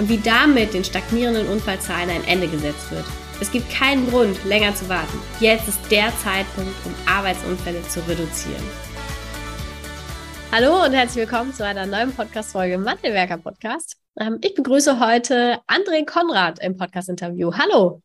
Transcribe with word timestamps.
und 0.00 0.08
wie 0.08 0.16
damit 0.16 0.72
den 0.72 0.82
stagnierenden 0.82 1.46
Unfallzahlen 1.46 2.08
ein 2.08 2.24
Ende 2.24 2.48
gesetzt 2.48 2.90
wird. 2.90 3.04
Es 3.38 3.52
gibt 3.52 3.70
keinen 3.70 4.08
Grund, 4.08 4.42
länger 4.46 4.74
zu 4.74 4.88
warten. 4.88 5.18
Jetzt 5.40 5.68
ist 5.68 5.78
der 5.90 6.10
Zeitpunkt, 6.16 6.74
um 6.86 6.94
Arbeitsunfälle 7.06 7.82
zu 7.82 8.00
reduzieren. 8.08 8.62
Hallo 10.50 10.84
und 10.84 10.94
herzlich 10.94 11.28
willkommen 11.28 11.52
zu 11.52 11.66
einer 11.66 11.84
neuen 11.84 12.14
Podcast-Folge 12.14 12.74
im 12.74 12.84
Wandelwerker 12.86 13.36
Podcast. 13.36 13.98
Ähm, 14.18 14.38
ich 14.42 14.54
begrüße 14.54 14.98
heute 15.00 15.60
André 15.68 16.06
Konrad 16.06 16.58
im 16.60 16.78
Podcast-Interview. 16.78 17.52
Hallo. 17.52 18.00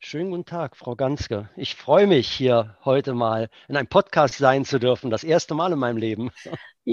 Schönen 0.00 0.30
guten 0.30 0.46
Tag, 0.46 0.76
Frau 0.76 0.96
Ganske. 0.96 1.48
Ich 1.56 1.76
freue 1.76 2.08
mich, 2.08 2.28
hier 2.28 2.76
heute 2.84 3.14
mal 3.14 3.48
in 3.68 3.76
einem 3.76 3.86
Podcast 3.86 4.38
sein 4.38 4.64
zu 4.64 4.80
dürfen. 4.80 5.10
Das 5.10 5.22
erste 5.22 5.54
Mal 5.54 5.72
in 5.72 5.78
meinem 5.78 5.96
Leben. 5.96 6.32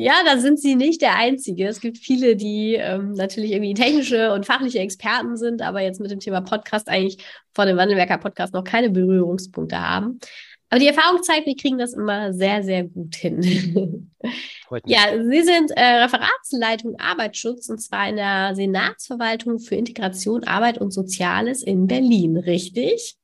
Ja, 0.03 0.13
da 0.25 0.37
sind 0.37 0.59
Sie 0.59 0.75
nicht 0.75 1.01
der 1.01 1.15
Einzige. 1.15 1.67
Es 1.67 1.81
gibt 1.81 1.97
viele, 1.97 2.35
die 2.35 2.75
ähm, 2.75 3.13
natürlich 3.13 3.51
irgendwie 3.51 3.73
technische 3.73 4.31
und 4.33 4.45
fachliche 4.45 4.79
Experten 4.79 5.37
sind, 5.37 5.61
aber 5.61 5.81
jetzt 5.81 5.99
mit 5.99 6.11
dem 6.11 6.19
Thema 6.19 6.41
Podcast 6.41 6.87
eigentlich 6.87 7.23
vor 7.53 7.65
dem 7.65 7.77
Wandelwerker 7.77 8.17
Podcast 8.17 8.53
noch 8.53 8.63
keine 8.63 8.89
Berührungspunkte 8.89 9.79
haben. 9.79 10.19
Aber 10.69 10.79
die 10.79 10.87
Erfahrung 10.87 11.23
zeigt, 11.23 11.47
wir 11.47 11.55
kriegen 11.55 11.77
das 11.77 11.93
immer 11.93 12.33
sehr, 12.33 12.61
sehr 12.61 12.83
gut 12.83 13.15
hin. 13.15 13.41
ja, 14.85 14.99
Sie 15.17 15.41
sind 15.41 15.71
äh, 15.71 16.03
Referatsleitung 16.03 16.99
Arbeitsschutz 16.99 17.69
und 17.69 17.79
zwar 17.79 18.09
in 18.09 18.17
der 18.17 18.53
Senatsverwaltung 18.53 19.59
für 19.59 19.75
Integration, 19.75 20.43
Arbeit 20.43 20.77
und 20.77 20.91
Soziales 20.91 21.63
in 21.63 21.87
Berlin, 21.87 22.37
richtig? 22.37 23.16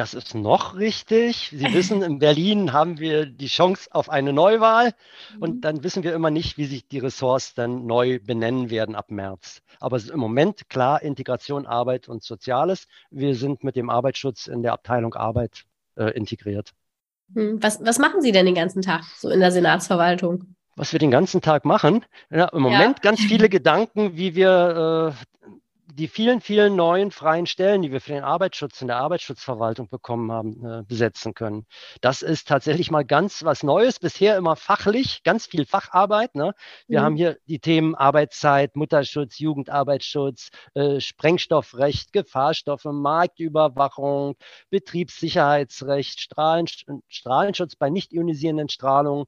Das 0.00 0.14
ist 0.14 0.34
noch 0.34 0.76
richtig. 0.76 1.50
Sie 1.54 1.74
wissen, 1.74 2.00
in 2.00 2.20
Berlin 2.20 2.72
haben 2.72 2.98
wir 2.98 3.26
die 3.26 3.48
Chance 3.48 3.90
auf 3.92 4.08
eine 4.08 4.32
Neuwahl 4.32 4.94
und 5.40 5.56
mhm. 5.56 5.60
dann 5.60 5.84
wissen 5.84 6.02
wir 6.02 6.14
immer 6.14 6.30
nicht, 6.30 6.56
wie 6.56 6.64
sich 6.64 6.88
die 6.88 7.00
Ressorts 7.00 7.52
dann 7.52 7.84
neu 7.84 8.18
benennen 8.18 8.70
werden 8.70 8.94
ab 8.94 9.10
März. 9.10 9.60
Aber 9.78 9.98
im 9.98 10.18
Moment 10.18 10.70
klar 10.70 11.02
Integration, 11.02 11.66
Arbeit 11.66 12.08
und 12.08 12.22
Soziales. 12.22 12.86
Wir 13.10 13.34
sind 13.34 13.62
mit 13.62 13.76
dem 13.76 13.90
Arbeitsschutz 13.90 14.46
in 14.46 14.62
der 14.62 14.72
Abteilung 14.72 15.12
Arbeit 15.12 15.66
äh, 15.96 16.04
integriert. 16.12 16.70
Hm, 17.34 17.62
was, 17.62 17.84
was 17.84 17.98
machen 17.98 18.22
Sie 18.22 18.32
denn 18.32 18.46
den 18.46 18.54
ganzen 18.54 18.80
Tag 18.80 19.04
so 19.18 19.28
in 19.28 19.40
der 19.40 19.52
Senatsverwaltung? 19.52 20.54
was 20.76 20.92
wir 20.94 20.98
den 20.98 21.10
ganzen 21.10 21.42
Tag 21.42 21.66
machen. 21.66 22.06
Ja, 22.30 22.46
Im 22.46 22.62
Moment 22.62 23.00
ja. 23.00 23.02
ganz 23.02 23.20
viele 23.20 23.50
Gedanken, 23.50 24.16
wie 24.16 24.34
wir 24.34 25.14
äh, 25.46 25.46
die 25.92 26.08
vielen, 26.08 26.40
vielen 26.40 26.76
neuen 26.76 27.10
freien 27.10 27.46
Stellen, 27.46 27.82
die 27.82 27.92
wir 27.92 28.00
für 28.00 28.12
den 28.12 28.24
Arbeitsschutz 28.24 28.80
in 28.80 28.88
der 28.88 28.98
Arbeitsschutzverwaltung 28.98 29.88
bekommen 29.88 30.32
haben, 30.32 30.64
äh, 30.64 30.82
besetzen 30.82 31.34
können. 31.34 31.66
Das 32.00 32.22
ist 32.22 32.48
tatsächlich 32.48 32.90
mal 32.90 33.04
ganz 33.04 33.44
was 33.44 33.62
Neues. 33.62 33.98
Bisher 33.98 34.36
immer 34.36 34.56
fachlich, 34.56 35.22
ganz 35.22 35.46
viel 35.46 35.66
Facharbeit. 35.66 36.34
Ne? 36.34 36.54
Wir 36.86 37.00
mhm. 37.00 37.04
haben 37.04 37.16
hier 37.16 37.38
die 37.46 37.58
Themen 37.58 37.94
Arbeitszeit, 37.94 38.76
Mutterschutz, 38.76 39.38
Jugendarbeitsschutz, 39.38 40.50
äh, 40.74 41.00
Sprengstoffrecht, 41.00 42.12
Gefahrstoffe, 42.12 42.84
Marktüberwachung, 42.84 44.36
Betriebssicherheitsrecht, 44.70 46.20
Strahlen, 46.20 46.66
Strahlenschutz 47.08 47.76
bei 47.76 47.90
nicht 47.90 48.12
ionisierenden 48.12 48.68
Strahlungen. 48.68 49.26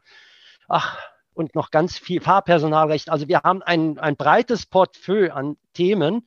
Ach, 0.69 0.99
und 1.35 1.55
noch 1.55 1.71
ganz 1.71 1.99
viel 1.99 2.21
Fahrpersonalrecht. 2.21 3.11
Also 3.11 3.29
wir 3.29 3.41
haben 3.43 3.63
ein, 3.63 3.99
ein 3.99 4.17
breites 4.17 4.67
Portfolio 4.67 5.33
an 5.33 5.57
Themen. 5.75 6.27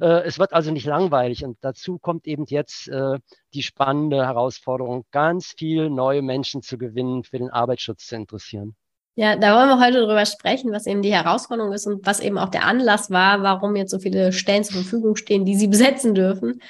Äh, 0.00 0.24
es 0.24 0.38
wird 0.38 0.52
also 0.52 0.70
nicht 0.70 0.86
langweilig. 0.86 1.44
Und 1.44 1.58
dazu 1.60 1.98
kommt 1.98 2.26
eben 2.26 2.44
jetzt 2.46 2.88
äh, 2.88 3.18
die 3.54 3.62
spannende 3.62 4.24
Herausforderung, 4.24 5.04
ganz 5.10 5.54
viel 5.56 5.90
neue 5.90 6.22
Menschen 6.22 6.62
zu 6.62 6.78
gewinnen, 6.78 7.24
für 7.24 7.38
den 7.38 7.50
Arbeitsschutz 7.50 8.06
zu 8.06 8.16
interessieren. 8.16 8.76
Ja, 9.18 9.34
da 9.34 9.56
wollen 9.56 9.70
wir 9.70 9.84
heute 9.84 10.00
drüber 10.04 10.26
sprechen, 10.26 10.72
was 10.72 10.86
eben 10.86 11.00
die 11.00 11.14
Herausforderung 11.14 11.72
ist 11.72 11.86
und 11.86 12.04
was 12.04 12.20
eben 12.20 12.36
auch 12.36 12.50
der 12.50 12.66
Anlass 12.66 13.10
war, 13.10 13.42
warum 13.42 13.74
jetzt 13.74 13.90
so 13.90 13.98
viele 13.98 14.30
Stellen 14.30 14.62
zur 14.62 14.82
Verfügung 14.82 15.16
stehen, 15.16 15.46
die 15.46 15.54
Sie 15.56 15.68
besetzen 15.68 16.14
dürfen. 16.14 16.60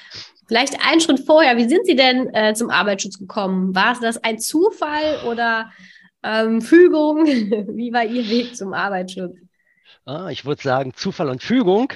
Vielleicht 0.47 0.77
einen 0.89 1.01
Schritt 1.01 1.19
vorher, 1.19 1.57
wie 1.57 1.67
sind 1.67 1.85
Sie 1.85 1.97
denn 1.97 2.33
äh, 2.33 2.53
zum 2.53 2.69
Arbeitsschutz 2.69 3.19
gekommen? 3.19 3.75
War 3.75 3.97
das 3.99 4.23
ein 4.23 4.39
Zufall 4.39 5.19
oder 5.29 5.71
ähm, 6.27 6.61
Fügung. 6.61 7.25
Wie 7.25 7.93
war 7.93 8.03
Ihr 8.05 8.27
Weg 8.29 8.55
zum 8.55 8.73
Arbeitsschutz? 8.73 9.37
Ah, 10.05 10.29
ich 10.29 10.45
würde 10.45 10.61
sagen 10.61 10.93
Zufall 10.93 11.29
und 11.29 11.43
Fügung. 11.43 11.93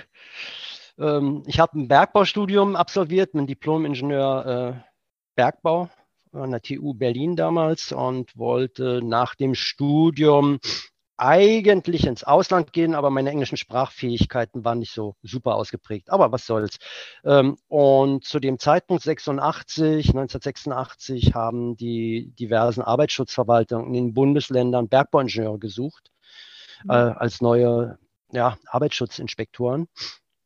Ähm, 0.97 1.43
ich 1.47 1.59
habe 1.59 1.79
ein 1.79 1.87
Bergbaustudium 1.87 2.75
absolviert, 2.75 3.33
ein 3.33 3.47
Diplom-Ingenieur 3.47 4.75
äh, 4.77 4.91
Bergbau 5.35 5.89
an 6.33 6.51
der 6.51 6.61
TU 6.61 6.93
Berlin 6.93 7.35
damals 7.35 7.91
und 7.91 8.37
wollte 8.37 9.01
nach 9.03 9.35
dem 9.35 9.53
Studium 9.53 10.59
eigentlich 11.21 12.07
ins 12.07 12.23
Ausland 12.23 12.73
gehen, 12.73 12.95
aber 12.95 13.11
meine 13.11 13.29
englischen 13.29 13.55
Sprachfähigkeiten 13.55 14.65
waren 14.65 14.79
nicht 14.79 14.91
so 14.91 15.15
super 15.21 15.55
ausgeprägt. 15.55 16.09
Aber 16.09 16.31
was 16.31 16.47
soll's. 16.47 16.77
Ähm, 17.23 17.57
und 17.67 18.25
zu 18.25 18.39
dem 18.39 18.57
Zeitpunkt 18.57 19.03
86, 19.03 20.09
1986 20.09 21.35
haben 21.35 21.77
die 21.77 22.33
diversen 22.39 22.81
Arbeitsschutzverwaltungen 22.81 23.85
in 23.87 23.93
den 23.93 24.13
Bundesländern 24.15 24.89
Bergbauingenieure 24.89 25.59
gesucht 25.59 26.11
mhm. 26.85 26.89
äh, 26.89 26.93
als 26.93 27.39
neue 27.39 27.99
ja, 28.31 28.57
Arbeitsschutzinspektoren. 28.65 29.87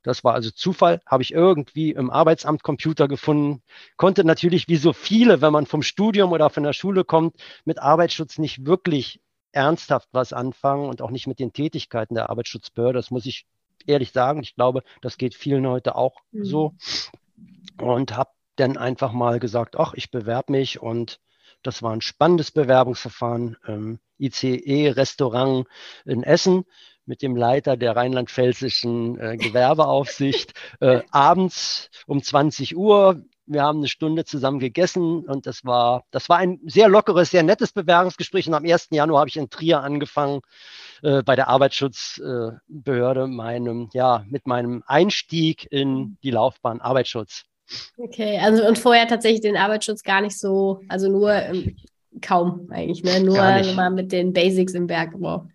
Das 0.03 0.25
war 0.25 0.33
also 0.33 0.51
Zufall, 0.51 0.99
habe 1.07 1.23
ich 1.23 1.33
irgendwie 1.33 1.91
im 1.91 2.11
Arbeitsamt 2.11 2.63
Computer 2.63 3.07
gefunden. 3.07 3.63
Konnte 3.95 4.25
natürlich 4.25 4.67
wie 4.67 4.75
so 4.75 4.91
viele, 4.91 5.41
wenn 5.41 5.53
man 5.53 5.65
vom 5.65 5.81
Studium 5.81 6.33
oder 6.33 6.49
von 6.49 6.63
der 6.63 6.73
Schule 6.73 7.05
kommt, 7.05 7.37
mit 7.63 7.79
Arbeitsschutz 7.79 8.37
nicht 8.37 8.65
wirklich 8.65 9.21
ernsthaft 9.55 10.09
was 10.11 10.33
anfangen 10.33 10.89
und 10.89 11.01
auch 11.01 11.11
nicht 11.11 11.27
mit 11.27 11.39
den 11.39 11.53
Tätigkeiten 11.53 12.15
der 12.15 12.29
Arbeitsschutzbehörde. 12.29 12.99
Das 12.99 13.11
muss 13.11 13.25
ich 13.25 13.45
ehrlich 13.85 14.11
sagen. 14.11 14.41
Ich 14.43 14.55
glaube, 14.55 14.83
das 15.01 15.17
geht 15.17 15.35
vielen 15.35 15.67
heute 15.67 15.95
auch 15.95 16.21
mhm. 16.31 16.45
so. 16.45 16.73
Und 17.79 18.15
habe 18.15 18.31
dann 18.55 18.77
einfach 18.77 19.11
mal 19.11 19.39
gesagt, 19.39 19.77
ach, 19.77 19.93
ich 19.95 20.11
bewerbe 20.11 20.51
mich 20.51 20.81
und 20.81 21.19
das 21.61 21.81
war 21.81 21.91
ein 21.91 22.01
spannendes 22.01 22.51
Bewerbungsverfahren 22.51 23.57
im 23.67 23.99
ICE-Restaurant 24.19 25.67
in 26.05 26.23
Essen 26.23 26.65
mit 27.05 27.21
dem 27.21 27.35
Leiter 27.35 27.77
der 27.77 27.95
rheinland-pfälzischen 27.95 29.19
äh, 29.19 29.37
Gewerbeaufsicht 29.37 30.53
äh, 30.79 31.01
abends 31.11 31.89
um 32.07 32.21
20 32.21 32.75
Uhr. 32.77 33.21
Wir 33.47 33.63
haben 33.63 33.79
eine 33.79 33.87
Stunde 33.87 34.25
zusammen 34.25 34.59
gegessen 34.59 35.23
und 35.25 35.45
das 35.45 35.63
war, 35.65 36.03
das 36.11 36.29
war 36.29 36.37
ein 36.37 36.59
sehr 36.65 36.89
lockeres, 36.89 37.29
sehr 37.29 37.43
nettes 37.43 37.71
Bewerbungsgespräch. 37.71 38.47
Und 38.47 38.53
am 38.53 38.65
1. 38.65 38.87
Januar 38.91 39.19
habe 39.19 39.29
ich 39.29 39.37
in 39.37 39.49
Trier 39.49 39.81
angefangen, 39.81 40.41
äh, 41.03 41.23
bei 41.23 41.35
der 41.35 41.47
Arbeitsschutzbehörde, 41.47 43.27
meinem, 43.27 43.89
ja, 43.93 44.23
mit 44.27 44.47
meinem 44.47 44.83
Einstieg 44.87 45.67
in 45.71 46.17
die 46.23 46.31
Laufbahn 46.31 46.81
Arbeitsschutz. 46.81 47.43
Okay, 47.97 48.39
also 48.39 48.65
und 48.67 48.77
vorher 48.77 49.07
tatsächlich 49.07 49.41
den 49.41 49.57
Arbeitsschutz 49.57 50.03
gar 50.03 50.21
nicht 50.21 50.37
so, 50.37 50.81
also 50.87 51.09
nur 51.09 51.33
ähm, 51.33 51.75
kaum 52.21 52.67
eigentlich, 52.71 53.03
ne? 53.03 53.23
Nur 53.23 53.37
mal 53.37 53.89
mit 53.89 54.11
den 54.11 54.33
Basics 54.33 54.73
im 54.73 54.87
Bergbau. 54.87 55.47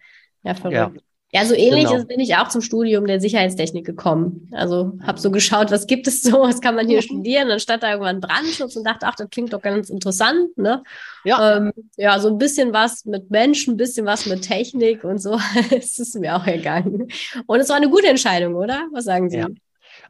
Ja, 0.42 0.54
verrückt. 0.54 0.74
Ja. 0.74 0.92
Ja, 1.32 1.44
so 1.44 1.54
ähnlich 1.54 1.88
genau. 1.88 2.04
bin 2.06 2.18
ich 2.18 2.34
auch 2.36 2.48
zum 2.48 2.60
Studium 2.60 3.06
der 3.06 3.20
Sicherheitstechnik 3.20 3.87
gekommen. 3.87 4.49
Also 4.50 4.99
habe 5.05 5.20
so 5.20 5.31
geschaut, 5.31 5.70
was 5.70 5.87
gibt 5.87 6.08
es 6.08 6.22
so, 6.22 6.40
was 6.40 6.60
kann 6.60 6.75
man 6.75 6.88
hier 6.88 7.02
studieren, 7.02 7.50
anstatt 7.50 7.84
da 7.84 7.93
irgendwann 7.93 8.20
Brandschutz 8.20 8.75
und 8.75 8.84
dachte, 8.84 9.06
ach, 9.06 9.14
das 9.14 9.31
klingt 9.31 9.52
doch 9.52 9.62
ganz 9.62 9.90
interessant. 9.90 10.58
Ne? 10.58 10.82
Ja. 11.25 11.56
Ähm, 11.56 11.72
ja, 11.96 12.19
so 12.19 12.28
ein 12.28 12.38
bisschen 12.38 12.72
was 12.72 13.05
mit 13.05 13.31
Menschen, 13.31 13.75
ein 13.75 13.76
bisschen 13.76 14.06
was 14.06 14.26
mit 14.26 14.43
Technik 14.43 15.05
und 15.05 15.19
so. 15.19 15.38
es 15.70 16.00
ist 16.00 16.16
mir 16.16 16.34
auch 16.34 16.46
ergangen. 16.46 17.08
Und 17.46 17.60
es 17.60 17.69
war 17.69 17.76
eine 17.76 17.90
gute 17.90 18.08
Entscheidung, 18.08 18.56
oder? 18.56 18.88
Was 18.93 19.05
sagen 19.05 19.31
Sie? 19.31 19.38
Ja. 19.38 19.46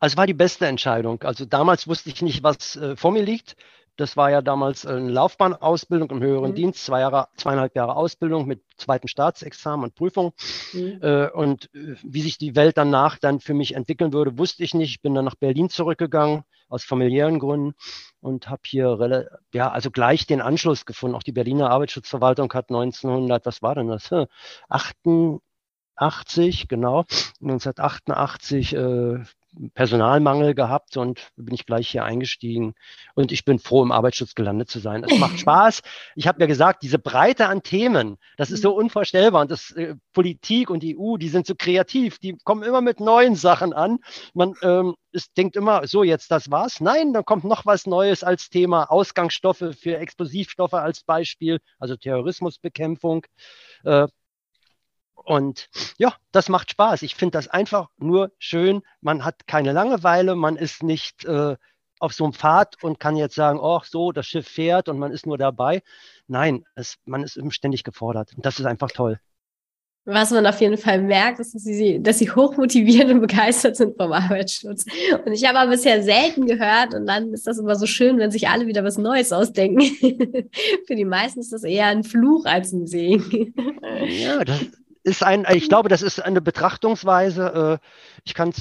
Also 0.01 0.15
es 0.15 0.17
war 0.17 0.27
die 0.27 0.35
beste 0.35 0.67
Entscheidung. 0.67 1.23
Also 1.23 1.45
damals 1.45 1.87
wusste 1.87 2.09
ich 2.09 2.23
nicht, 2.23 2.43
was 2.43 2.77
äh, 2.77 2.97
vor 2.97 3.13
mir 3.13 3.23
liegt. 3.23 3.57
Das 4.01 4.17
war 4.17 4.31
ja 4.31 4.41
damals 4.41 4.87
eine 4.87 5.11
Laufbahnausbildung 5.11 6.11
im 6.11 6.23
höheren 6.23 6.53
mhm. 6.53 6.55
Dienst, 6.55 6.87
zwei 6.87 7.01
Jahre, 7.01 7.29
zweieinhalb 7.37 7.77
Jahre 7.77 7.97
Ausbildung 7.97 8.47
mit 8.47 8.63
zweiten 8.79 9.09
Staatsexamen 9.09 9.85
und 9.85 9.95
Prüfung. 9.95 10.33
Mhm. 10.73 11.01
Äh, 11.03 11.29
und 11.31 11.67
äh, 11.75 11.97
wie 12.03 12.23
sich 12.23 12.39
die 12.39 12.57
Welt 12.57 12.79
danach 12.79 13.19
dann 13.19 13.41
für 13.41 13.53
mich 13.53 13.75
entwickeln 13.75 14.15
würde, 14.15 14.39
wusste 14.39 14.65
ich 14.65 14.73
nicht. 14.73 14.91
Ich 14.91 15.03
bin 15.03 15.15
dann 15.15 15.27
nach 15.27 15.35
Berlin 15.35 15.69
zurückgegangen 15.69 16.45
aus 16.71 16.83
familiären 16.83 17.39
Gründen 17.39 17.75
und 18.21 18.49
habe 18.49 18.63
hier 18.65 19.35
ja 19.53 19.71
also 19.71 19.91
gleich 19.91 20.27
den 20.27 20.41
Anschluss 20.41 20.87
gefunden. 20.87 21.15
Auch 21.15 21.23
die 21.23 21.33
Berliner 21.33 21.71
Arbeitsschutzverwaltung 21.71 22.51
hat 22.55 22.71
1900, 22.71 23.45
was 23.45 23.61
war 23.61 23.75
denn 23.75 23.89
das? 23.89 24.11
88, 24.69 26.69
genau, 26.69 27.05
1988 27.43 28.75
äh, 28.75 29.19
Personalmangel 29.75 30.55
gehabt 30.55 30.97
und 30.97 31.31
bin 31.37 31.55
ich 31.55 31.67
gleich 31.67 31.89
hier 31.89 32.05
eingestiegen. 32.05 32.75
Und 33.15 33.33
ich 33.33 33.45
bin 33.45 33.59
froh, 33.59 33.83
im 33.83 33.91
Arbeitsschutz 33.91 34.35
gelandet 34.35 34.71
zu 34.71 34.79
sein. 34.79 35.05
Es 35.05 35.19
macht 35.19 35.39
Spaß. 35.41 35.83
Ich 36.15 36.29
habe 36.29 36.41
ja 36.41 36.47
gesagt, 36.47 36.83
diese 36.83 36.99
Breite 36.99 37.49
an 37.49 37.63
Themen, 37.63 38.17
das 38.37 38.51
ist 38.51 38.63
so 38.63 38.73
mhm. 38.73 38.85
unvorstellbar. 38.85 39.43
Und 39.43 39.51
das 39.51 39.73
äh, 39.73 39.97
Politik 40.13 40.71
und 40.71 40.85
EU, 40.85 41.17
die 41.17 41.29
sind 41.29 41.47
so 41.47 41.55
kreativ, 41.57 42.19
die 42.19 42.37
kommen 42.45 42.63
immer 42.63 42.81
mit 42.81 43.01
neuen 43.01 43.35
Sachen 43.35 43.73
an. 43.73 43.99
Man 44.35 44.55
ähm, 44.63 44.95
ist, 45.13 45.37
denkt 45.37 45.57
immer, 45.57 45.87
so 45.87 46.05
jetzt 46.05 46.31
das 46.31 46.51
war's. 46.51 46.81
Nein, 46.81 47.13
dann 47.13 47.25
kommt 47.25 47.45
noch 47.45 47.67
was 47.67 47.87
Neues 47.87 48.23
als 48.23 48.51
Thema. 48.51 48.85
Ausgangsstoffe 48.85 49.65
für 49.79 49.97
Explosivstoffe 49.99 50.75
als 50.75 51.03
Beispiel, 51.03 51.59
also 51.79 51.97
Terrorismusbekämpfung. 51.97 53.27
Äh, 53.85 54.07
und 55.25 55.69
ja, 55.99 56.15
das 56.33 56.49
macht 56.49 56.71
Spaß. 56.71 57.03
Ich 57.03 57.15
finde 57.15 57.33
das 57.33 57.49
einfach 57.49 57.89
nur 57.99 58.33
schön. 58.39 58.83
Man 59.01 59.25
hat 59.25 59.47
keine 59.47 59.73
Langeweile, 59.73 60.35
man 60.35 60.57
ist 60.57 60.83
nicht 60.83 61.25
äh, 61.25 61.57
auf 62.01 62.13
so 62.15 62.25
einem 62.25 62.33
Pfad 62.33 62.83
und 62.83 62.99
kann 62.99 63.17
jetzt 63.17 63.35
sagen, 63.35 63.61
oh, 63.61 63.81
so, 63.85 64.13
das 64.13 64.27
Schiff 64.27 64.49
fährt 64.49 64.89
und 64.89 64.99
man 64.99 65.13
ist 65.13 65.27
nur 65.27 65.39
dabei. 65.39 65.83
Nein, 66.27 66.65
es, 66.75 66.97
man 67.05 67.23
ist 67.23 67.39
ständig 67.51 67.85
gefordert. 67.85 68.33
Und 68.37 68.47
das 68.47 68.59
ist 68.59 68.67
einfach 68.67 68.91
toll. 68.91 69.21
Was 70.07 70.31
man 70.31 70.47
auf 70.47 70.61
jeden 70.63 70.79
Fall 70.79 71.03
merkt, 71.03 71.41
ist, 71.41 71.55
dass 71.55 71.63
sie, 71.63 72.03
dass 72.03 72.19
sie 72.19 72.31
hochmotiviert 72.31 73.11
und 73.11 73.21
begeistert 73.21 73.77
sind 73.77 73.97
vom 73.99 74.13
Arbeitsschutz. 74.13 74.87
Und 75.25 75.33
ich 75.33 75.47
habe 75.47 75.59
aber 75.59 75.73
bisher 75.73 76.03
selten 76.03 76.47
gehört, 76.47 76.95
und 76.95 77.07
dann 77.07 77.35
ist 77.35 77.47
das 77.47 77.59
immer 77.59 77.77
so 77.77 77.85
schön, 77.85 78.19
wenn 78.19 78.31
sich 78.31 78.49
alle 78.49 78.67
wieder 78.67 78.83
was 78.83 78.97
Neues 78.97 79.31
ausdenken. 79.31 79.83
Für 80.87 80.97
die 80.97 81.05
meisten 81.05 81.41
ist 81.41 81.53
das 81.53 81.65
eher 81.65 81.87
ein 81.87 82.03
Fluch 82.03 82.47
als 82.47 82.73
ein 82.73 82.87
Segen. 82.87 83.55
Ja, 84.09 84.43
das, 84.43 84.67
ist 85.11 85.23
ein, 85.23 85.47
ich 85.53 85.69
glaube, 85.69 85.89
das 85.89 86.03
ist 86.03 86.21
eine 86.21 86.41
Betrachtungsweise. 86.41 87.81
Äh, 87.83 87.87
ich 88.25 88.35
kann 88.35 88.53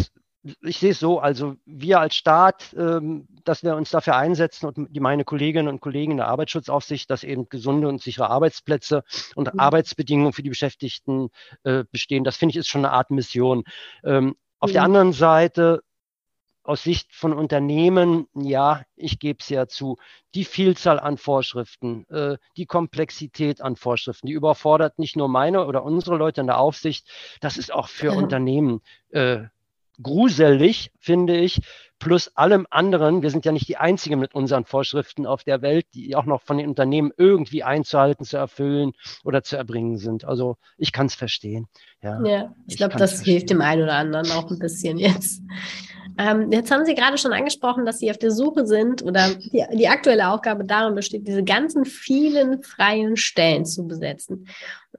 ich 0.61 0.79
sehe 0.79 0.91
es 0.91 0.99
so, 0.99 1.19
also 1.19 1.55
wir 1.65 1.99
als 1.99 2.15
Staat, 2.15 2.73
ähm, 2.77 3.27
dass 3.43 3.63
wir 3.63 3.75
uns 3.75 3.89
dafür 3.89 4.15
einsetzen 4.15 4.67
und 4.67 4.99
meine 4.99 5.25
Kolleginnen 5.25 5.67
und 5.67 5.81
Kollegen 5.81 6.11
in 6.11 6.17
der 6.17 6.27
Arbeitsschutzaufsicht, 6.27 7.09
dass 7.09 7.23
eben 7.23 7.49
gesunde 7.49 7.89
und 7.89 8.01
sichere 8.01 8.29
Arbeitsplätze 8.29 9.03
und 9.35 9.53
mhm. 9.53 9.59
Arbeitsbedingungen 9.59 10.33
für 10.33 10.43
die 10.43 10.49
Beschäftigten 10.49 11.29
äh, 11.63 11.83
bestehen. 11.91 12.23
Das 12.23 12.37
finde 12.37 12.51
ich 12.51 12.57
ist 12.57 12.69
schon 12.69 12.85
eine 12.85 12.93
Art 12.93 13.11
Mission. 13.11 13.63
Ähm, 14.03 14.35
auf 14.59 14.69
mhm. 14.69 14.73
der 14.73 14.83
anderen 14.83 15.13
Seite 15.13 15.81
aus 16.63 16.83
Sicht 16.83 17.13
von 17.13 17.33
Unternehmen, 17.33 18.27
ja, 18.33 18.83
ich 18.95 19.19
gebe 19.19 19.39
es 19.41 19.49
ja 19.49 19.67
zu, 19.67 19.97
die 20.35 20.45
Vielzahl 20.45 20.99
an 20.99 21.17
Vorschriften, 21.17 22.05
äh, 22.09 22.37
die 22.57 22.65
Komplexität 22.65 23.61
an 23.61 23.75
Vorschriften, 23.75 24.27
die 24.27 24.33
überfordert 24.33 24.99
nicht 24.99 25.15
nur 25.15 25.29
meine 25.29 25.65
oder 25.65 25.83
unsere 25.83 26.17
Leute 26.17 26.41
in 26.41 26.47
der 26.47 26.59
Aufsicht, 26.59 27.07
das 27.41 27.57
ist 27.57 27.73
auch 27.73 27.87
für 27.87 28.11
ja. 28.11 28.17
Unternehmen 28.17 28.81
äh, 29.09 29.45
gruselig, 30.01 30.91
finde 30.99 31.37
ich, 31.37 31.59
plus 31.99 32.35
allem 32.35 32.65
anderen. 32.69 33.21
Wir 33.21 33.29
sind 33.29 33.45
ja 33.45 33.51
nicht 33.51 33.67
die 33.67 33.77
Einzigen 33.77 34.19
mit 34.19 34.33
unseren 34.33 34.65
Vorschriften 34.65 35.25
auf 35.25 35.43
der 35.43 35.61
Welt, 35.61 35.85
die 35.93 36.15
auch 36.15 36.25
noch 36.25 36.41
von 36.41 36.57
den 36.57 36.67
Unternehmen 36.67 37.11
irgendwie 37.15 37.63
einzuhalten, 37.63 38.25
zu 38.25 38.37
erfüllen 38.37 38.93
oder 39.23 39.43
zu 39.43 39.57
erbringen 39.57 39.97
sind. 39.97 40.25
Also 40.25 40.57
ich 40.77 40.91
kann 40.91 41.07
es 41.07 41.15
verstehen. 41.15 41.67
Ja, 42.01 42.23
ja 42.23 42.55
ich, 42.65 42.73
ich 42.73 42.77
glaube, 42.77 42.97
das 42.97 43.11
verstehen. 43.11 43.33
hilft 43.33 43.49
dem 43.49 43.61
einen 43.61 43.83
oder 43.83 43.93
anderen 43.93 44.31
auch 44.31 44.49
ein 44.49 44.59
bisschen 44.59 44.97
jetzt. 44.97 45.41
Ähm, 46.17 46.51
jetzt 46.51 46.71
haben 46.71 46.85
Sie 46.85 46.95
gerade 46.95 47.17
schon 47.17 47.33
angesprochen, 47.33 47.85
dass 47.85 47.99
Sie 47.99 48.11
auf 48.11 48.17
der 48.17 48.31
Suche 48.31 48.65
sind 48.65 49.03
oder 49.03 49.29
die, 49.35 49.63
die 49.73 49.87
aktuelle 49.87 50.29
Aufgabe 50.29 50.65
darin 50.65 50.95
besteht, 50.95 51.27
diese 51.27 51.43
ganzen 51.43 51.85
vielen 51.85 52.61
freien 52.61 53.15
Stellen 53.15 53.65
zu 53.65 53.87
besetzen. 53.87 54.47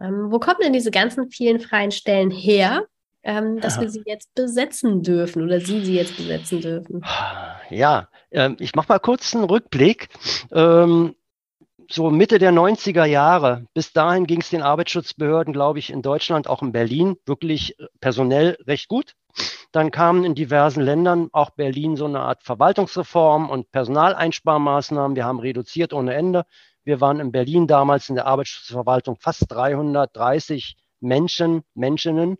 Ähm, 0.00 0.28
wo 0.30 0.38
kommen 0.38 0.60
denn 0.62 0.72
diese 0.72 0.90
ganzen 0.90 1.30
vielen 1.30 1.60
freien 1.60 1.90
Stellen 1.90 2.30
her? 2.30 2.86
Ähm, 3.22 3.60
dass 3.60 3.76
ja. 3.76 3.82
wir 3.82 3.90
sie 3.90 4.02
jetzt 4.06 4.34
besetzen 4.34 5.02
dürfen 5.02 5.42
oder 5.42 5.60
Sie 5.60 5.84
sie 5.84 5.94
jetzt 5.94 6.16
besetzen 6.16 6.60
dürfen? 6.60 7.02
Ja, 7.68 8.08
ähm, 8.30 8.56
ich 8.58 8.74
mache 8.74 8.88
mal 8.88 8.98
kurz 8.98 9.34
einen 9.34 9.44
Rückblick. 9.44 10.08
Ähm, 10.50 11.14
so 11.90 12.08
Mitte 12.10 12.38
der 12.38 12.52
90er 12.52 13.04
Jahre, 13.04 13.66
bis 13.74 13.92
dahin 13.92 14.26
ging 14.26 14.40
es 14.40 14.50
den 14.50 14.62
Arbeitsschutzbehörden, 14.62 15.52
glaube 15.52 15.80
ich, 15.80 15.90
in 15.90 16.02
Deutschland, 16.02 16.48
auch 16.48 16.62
in 16.62 16.72
Berlin, 16.72 17.16
wirklich 17.26 17.76
personell 18.00 18.56
recht 18.66 18.88
gut. 18.88 19.14
Dann 19.72 19.90
kamen 19.90 20.24
in 20.24 20.34
diversen 20.34 20.82
Ländern, 20.82 21.28
auch 21.32 21.50
Berlin, 21.50 21.96
so 21.96 22.06
eine 22.06 22.20
Art 22.20 22.42
Verwaltungsreform 22.42 23.50
und 23.50 23.70
Personaleinsparmaßnahmen. 23.70 25.16
Wir 25.16 25.24
haben 25.24 25.40
reduziert 25.40 25.92
ohne 25.92 26.14
Ende. 26.14 26.44
Wir 26.84 27.00
waren 27.00 27.20
in 27.20 27.32
Berlin 27.32 27.66
damals 27.66 28.08
in 28.08 28.14
der 28.14 28.26
Arbeitsschutzverwaltung 28.26 29.16
fast 29.16 29.46
330 29.48 30.76
Menschen, 31.00 31.62
Menschinnen, 31.74 32.38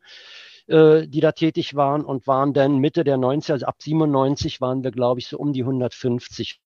äh, 0.71 1.09
die 1.09 1.21
da 1.21 1.33
tätig 1.33 1.75
waren 1.75 2.05
und 2.05 2.27
waren 2.27 2.53
dann 2.53 2.79
Mitte 2.79 3.05
der 3.05 3.17
90er, 3.17 3.53
also 3.53 3.67
ab 3.67 3.83
97 3.83 4.61
waren 4.61 4.85
wir, 4.85 4.93
glaube 4.93 5.21
ich, 5.21 5.27
so 5.27 5.39
um 5.39 5.53
die 5.53 5.63
150 5.63 6.61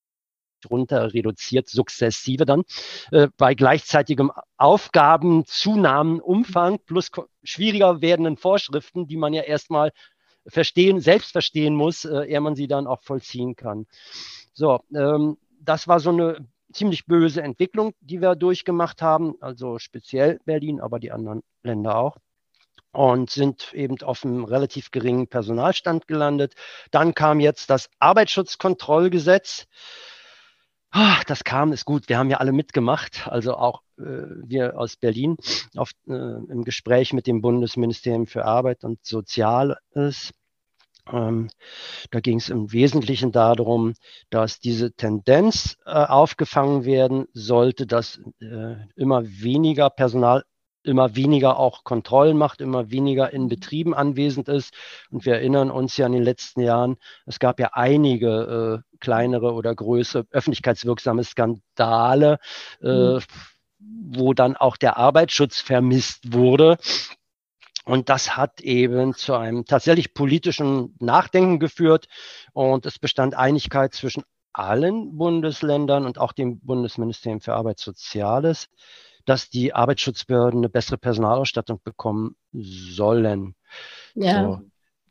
runter 0.71 1.12
reduziert, 1.12 1.69
sukzessive 1.69 2.45
dann, 2.45 2.65
äh, 3.12 3.29
bei 3.37 3.55
gleichzeitigem 3.55 4.31
Aufgabenzunahmen, 4.56 6.21
Umfang 6.21 6.79
plus 6.85 7.11
schwieriger 7.43 8.01
werdenden 8.01 8.37
Vorschriften, 8.37 9.06
die 9.06 9.17
man 9.17 9.33
ja 9.33 9.43
erstmal 9.43 9.91
verstehen, 10.47 11.01
selbst 11.01 11.33
verstehen 11.33 11.75
muss, 11.75 12.05
äh, 12.05 12.25
ehe 12.25 12.41
man 12.41 12.56
sie 12.56 12.67
dann 12.67 12.87
auch 12.87 13.03
vollziehen 13.03 13.56
kann. 13.56 13.87
So, 14.53 14.81
ähm, 14.95 15.39
das 15.61 15.89
war 15.89 16.01
so 16.01 16.11
eine 16.11 16.47
ziemlich 16.73 17.06
böse 17.06 17.43
Entwicklung, 17.43 17.95
die 18.01 18.21
wir 18.21 18.35
durchgemacht 18.35 19.01
haben, 19.01 19.35
also 19.41 19.79
speziell 19.79 20.41
Berlin, 20.45 20.81
aber 20.81 20.99
die 20.99 21.12
anderen 21.12 21.43
Länder 21.62 21.97
auch 21.97 22.19
und 22.94 23.31
sind 23.31 23.75
eben 23.75 24.00
auf 24.02 24.25
einem 24.25 24.44
relativ 24.44 24.91
geringen 24.91 25.26
Personalstand 25.26 26.06
gelandet. 26.06 26.55
Dann 26.91 27.14
kam 27.14 27.41
jetzt 27.41 27.69
das 27.69 27.91
Arbeitsschutzkontrollgesetz. 27.99 29.67
Ach, 30.91 31.25
das 31.25 31.43
kam, 31.43 31.73
ist 31.73 31.85
gut. 31.85 32.08
Wir 32.08 32.19
haben 32.19 32.31
ja 32.31 32.37
alle 32.37 32.52
mitgemacht, 32.52 33.26
also 33.26 33.56
auch 33.56 33.82
äh, 33.99 34.02
wir 34.02 34.79
aus 34.79 34.96
Berlin, 34.96 35.37
auf, 35.75 35.91
äh, 36.06 36.12
im 36.12 36.62
Gespräch 36.62 37.12
mit 37.12 37.26
dem 37.26 37.43
Bundesministerium 37.43 38.29
für 38.29 38.44
Arbeit 38.44 38.85
und 38.85 39.05
Soziales. 39.05 40.32
Ähm, 41.12 41.50
da 42.12 42.20
ging 42.20 42.38
es 42.38 42.49
im 42.49 42.73
Wesentlichen 42.73 43.32
darum, 43.32 43.94
dass 44.31 44.61
diese 44.61 44.93
Tendenz 44.93 45.76
äh, 45.85 45.91
aufgefangen 45.91 46.85
werden 46.85 47.26
sollte, 47.32 47.88
dass 47.88 48.20
äh, 48.41 48.76
immer 48.94 49.25
weniger 49.25 49.91
Personal 49.91 50.44
immer 50.84 51.16
weniger 51.16 51.58
auch 51.58 51.84
Kontrollen 51.84 52.36
macht, 52.36 52.60
immer 52.60 52.90
weniger 52.90 53.32
in 53.32 53.44
mhm. 53.44 53.48
Betrieben 53.48 53.94
anwesend 53.94 54.48
ist. 54.48 54.75
Und 55.10 55.25
wir 55.25 55.34
erinnern 55.34 55.70
uns 55.70 55.96
ja 55.96 56.06
in 56.06 56.12
den 56.12 56.22
letzten 56.22 56.60
Jahren, 56.60 56.96
es 57.26 57.38
gab 57.38 57.58
ja 57.60 57.70
einige 57.72 58.82
äh, 58.84 58.96
kleinere 59.00 59.53
oder 59.53 59.74
größere 59.74 60.26
öffentlichkeitswirksame 60.31 61.24
Skandale, 61.24 62.38
äh, 62.82 63.14
mhm. 63.14 63.20
wo 63.79 64.32
dann 64.34 64.56
auch 64.56 64.76
der 64.76 64.96
Arbeitsschutz 64.96 65.60
vermisst 65.60 66.32
wurde. 66.32 66.79
Und 67.84 68.08
das 68.08 68.36
hat 68.36 68.62
eben 68.62 69.14
zu 69.14 69.34
einem 69.34 69.67
tatsächlich 69.67 70.14
politischen 70.14 70.94
Nachdenken 71.00 71.58
geführt. 71.58 72.06
Und 72.53 72.86
es 72.86 72.98
bestand 72.98 73.34
Einigkeit 73.34 73.93
zwischen 73.93 74.22
allen 74.55 75.17
Bundesländern 75.19 76.06
und 76.06 76.19
auch 76.19 76.32
dem 76.32 76.60
Bundesministerium 76.60 77.41
für 77.41 77.55
Arbeit 77.55 77.81
Soziales, 77.81 78.69
dass 79.24 79.50
die 79.50 79.74
Arbeitsschutzbehörden 79.74 80.60
eine 80.60 80.69
bessere 80.69 80.98
Personalausstattung 80.98 81.81
bekommen 81.82 82.36
sollen. 82.52 83.54
Ja. 84.14 84.43
So. 84.44 84.60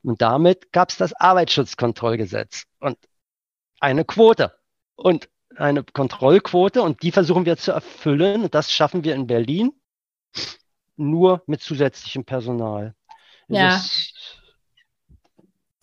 Und 0.03 0.22
damit 0.22 0.72
gab 0.72 0.89
es 0.89 0.98
das 0.98 1.13
Arbeitsschutzkontrollgesetz 1.13 2.65
und 2.79 2.98
eine 3.79 4.05
Quote 4.05 4.53
und 4.96 5.29
eine 5.55 5.84
Kontrollquote 5.84 6.82
und 6.82 7.03
die 7.03 7.12
versuchen 7.12 7.46
wir 7.46 7.58
zu 7.58 7.72
erfüllen. 7.72 8.43
Und 8.43 8.55
das 8.55 8.72
schaffen 8.72 9.03
wir 9.03 9.15
in 9.15 9.27
Berlin 9.27 9.72
nur 10.96 11.43
mit 11.48 11.62
zusätzlichem 11.62 12.25
Personal. 12.25 12.96
Ja. 13.48 13.70
Das, 13.70 14.13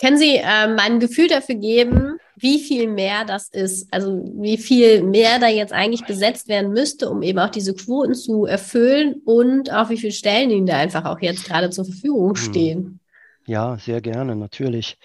Können 0.01 0.17
Sie 0.17 0.37
ähm, 0.37 0.77
ein 0.79 0.99
Gefühl 0.99 1.29
dafür 1.29 1.57
geben, 1.57 2.19
wie 2.37 2.59
viel 2.59 2.89
mehr 2.89 3.27
das 3.27 3.49
ist, 3.49 3.93
also 3.93 4.23
wie 4.35 4.57
viel 4.57 5.03
mehr 5.03 5.39
da 5.39 5.49
jetzt 5.49 5.75
eigentlich 5.75 6.07
besetzt 6.07 6.49
werden 6.49 6.73
müsste, 6.73 7.11
um 7.11 7.23
eben 7.23 7.39
auch 7.39 7.51
diese 7.51 7.75
Quoten 7.75 8.15
zu 8.15 8.47
erfüllen 8.47 9.21
und 9.27 9.71
auch 9.71 9.91
wie 9.91 9.99
viele 9.99 10.13
Stellen 10.13 10.51
Ihnen 10.51 10.67
da 10.67 10.79
einfach 10.79 11.05
auch 11.05 11.21
jetzt 11.21 11.45
gerade 11.45 11.69
zur 11.69 11.85
Verfügung 11.85 12.31
hm. 12.31 12.37
stehen. 12.37 13.01
Ja, 13.47 13.77
sehr 13.77 14.01
gerne, 14.01 14.37
natürlich 14.37 14.97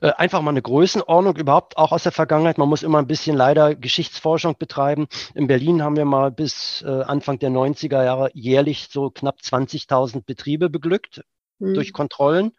äh, 0.00 0.12
einfach 0.16 0.40
mal 0.40 0.50
eine 0.50 0.62
Größenordnung 0.62 1.36
überhaupt 1.36 1.76
auch 1.76 1.90
aus 1.90 2.04
der 2.04 2.12
Vergangenheit. 2.12 2.58
Man 2.58 2.68
muss 2.68 2.84
immer 2.84 2.98
ein 2.98 3.08
bisschen 3.08 3.36
leider 3.36 3.74
Geschichtsforschung 3.74 4.56
betreiben. 4.56 5.08
In 5.34 5.48
Berlin 5.48 5.82
haben 5.82 5.96
wir 5.96 6.04
mal 6.04 6.30
bis 6.30 6.84
äh, 6.86 6.88
Anfang 6.88 7.40
der 7.40 7.50
90er 7.50 8.04
Jahre 8.04 8.30
jährlich 8.34 8.88
so 8.90 9.10
knapp 9.10 9.38
20.000 9.42 10.22
Betriebe 10.24 10.70
beglückt 10.70 11.22
mhm. 11.62 11.74
durch 11.74 11.92
Kontrollen. 11.92 12.52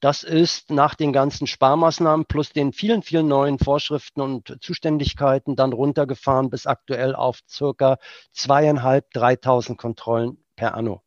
Das 0.00 0.22
ist 0.22 0.70
nach 0.70 0.94
den 0.94 1.12
ganzen 1.12 1.46
Sparmaßnahmen 1.46 2.26
plus 2.26 2.50
den 2.52 2.72
vielen, 2.72 3.02
vielen 3.02 3.28
neuen 3.28 3.58
Vorschriften 3.58 4.20
und 4.20 4.56
Zuständigkeiten 4.60 5.56
dann 5.56 5.72
runtergefahren 5.72 6.50
bis 6.50 6.66
aktuell 6.66 7.14
auf 7.14 7.40
circa 7.48 7.98
zweieinhalb, 8.32 9.10
dreitausend 9.12 9.78
Kontrollen 9.78 10.38
per 10.56 10.74
anno. 10.74 11.02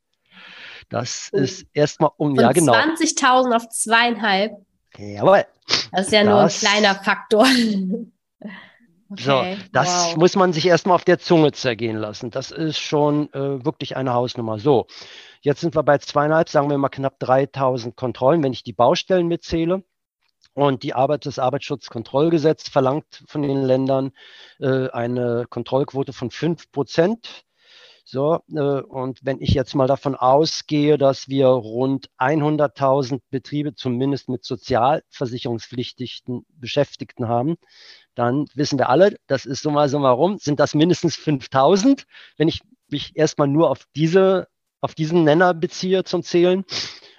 Das 0.89 1.29
oh. 1.33 1.37
ist 1.37 1.65
erstmal 1.73 2.11
um, 2.17 2.35
Von 2.35 2.43
ja 2.43 2.51
genau. 2.51 2.73
20.000 2.73 3.55
auf 3.55 3.69
zweieinhalb. 3.69 4.53
Jawohl. 4.97 5.45
Das 5.91 6.07
ist 6.07 6.11
ja 6.11 6.23
das, 6.23 6.29
nur 6.29 6.41
ein 6.41 6.49
kleiner 6.49 6.95
Faktor. 6.95 7.47
Okay, 9.11 9.23
so, 9.23 9.67
das 9.73 10.11
wow. 10.11 10.17
muss 10.17 10.35
man 10.37 10.53
sich 10.53 10.65
erstmal 10.65 10.95
auf 10.95 11.03
der 11.03 11.19
Zunge 11.19 11.51
zergehen 11.51 11.97
lassen. 11.97 12.31
Das 12.31 12.51
ist 12.51 12.79
schon 12.79 13.31
äh, 13.33 13.65
wirklich 13.65 13.97
eine 13.97 14.13
Hausnummer. 14.13 14.57
So, 14.57 14.87
jetzt 15.41 15.59
sind 15.59 15.75
wir 15.75 15.83
bei 15.83 15.97
zweieinhalb, 15.97 16.47
sagen 16.47 16.69
wir 16.69 16.77
mal 16.77 16.89
knapp 16.89 17.19
3000 17.19 17.95
Kontrollen, 17.95 18.41
wenn 18.41 18.53
ich 18.53 18.63
die 18.63 18.73
Baustellen 18.73 19.27
mitzähle. 19.27 19.83
Und 20.53 20.83
die 20.83 20.93
Arbeit, 20.93 21.25
das 21.25 21.39
Arbeitsschutzkontrollgesetz 21.39 22.69
verlangt 22.69 23.23
von 23.25 23.41
den 23.41 23.63
Ländern 23.63 24.11
äh, 24.59 24.89
eine 24.89 25.45
Kontrollquote 25.49 26.13
von 26.13 26.29
fünf 26.29 26.71
Prozent. 26.71 27.45
So, 28.05 28.41
äh, 28.53 28.59
und 28.59 29.19
wenn 29.23 29.41
ich 29.41 29.51
jetzt 29.51 29.75
mal 29.75 29.87
davon 29.87 30.15
ausgehe, 30.15 30.97
dass 30.97 31.29
wir 31.29 31.47
rund 31.47 32.09
100.000 32.17 33.21
Betriebe 33.29 33.75
zumindest 33.75 34.27
mit 34.27 34.43
sozialversicherungspflichtigen 34.43 36.45
Beschäftigten 36.49 37.29
haben, 37.29 37.55
dann 38.15 38.47
wissen 38.55 38.77
wir 38.77 38.89
alle, 38.89 39.15
das 39.27 39.45
ist 39.45 39.63
so 39.63 39.71
mal 39.71 39.89
so 39.89 39.99
mal 39.99 40.11
rum, 40.11 40.37
sind 40.37 40.59
das 40.59 40.73
mindestens 40.75 41.15
5000. 41.15 42.05
Wenn 42.37 42.47
ich 42.47 42.61
mich 42.89 43.15
erstmal 43.15 43.47
nur 43.47 43.69
auf 43.69 43.85
diese, 43.95 44.47
auf 44.81 44.95
diesen 44.95 45.23
Nenner 45.23 45.53
beziehe 45.53 46.03
zum 46.03 46.23
Zählen. 46.23 46.65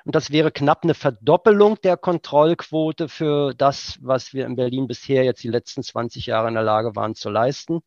Und 0.05 0.15
das 0.15 0.31
wäre 0.31 0.51
knapp 0.51 0.83
eine 0.83 0.95
Verdoppelung 0.95 1.81
der 1.83 1.97
Kontrollquote 1.97 3.09
für 3.09 3.55
das, 3.55 3.99
was 4.03 4.35
wir 4.35 4.47
in 4.47 4.57
Berlin 4.57 4.89
bisher 4.89 5.25
jetzt 5.25 5.45
die 5.45 5.49
letzten 5.49 5.83
20 5.83 6.27
Jahre 6.27 6.49
in 6.49 6.55
der 6.55 6.65
Lage 6.65 6.97
waren 6.97 7.15
zu 7.15 7.31
leisten. 7.31 7.81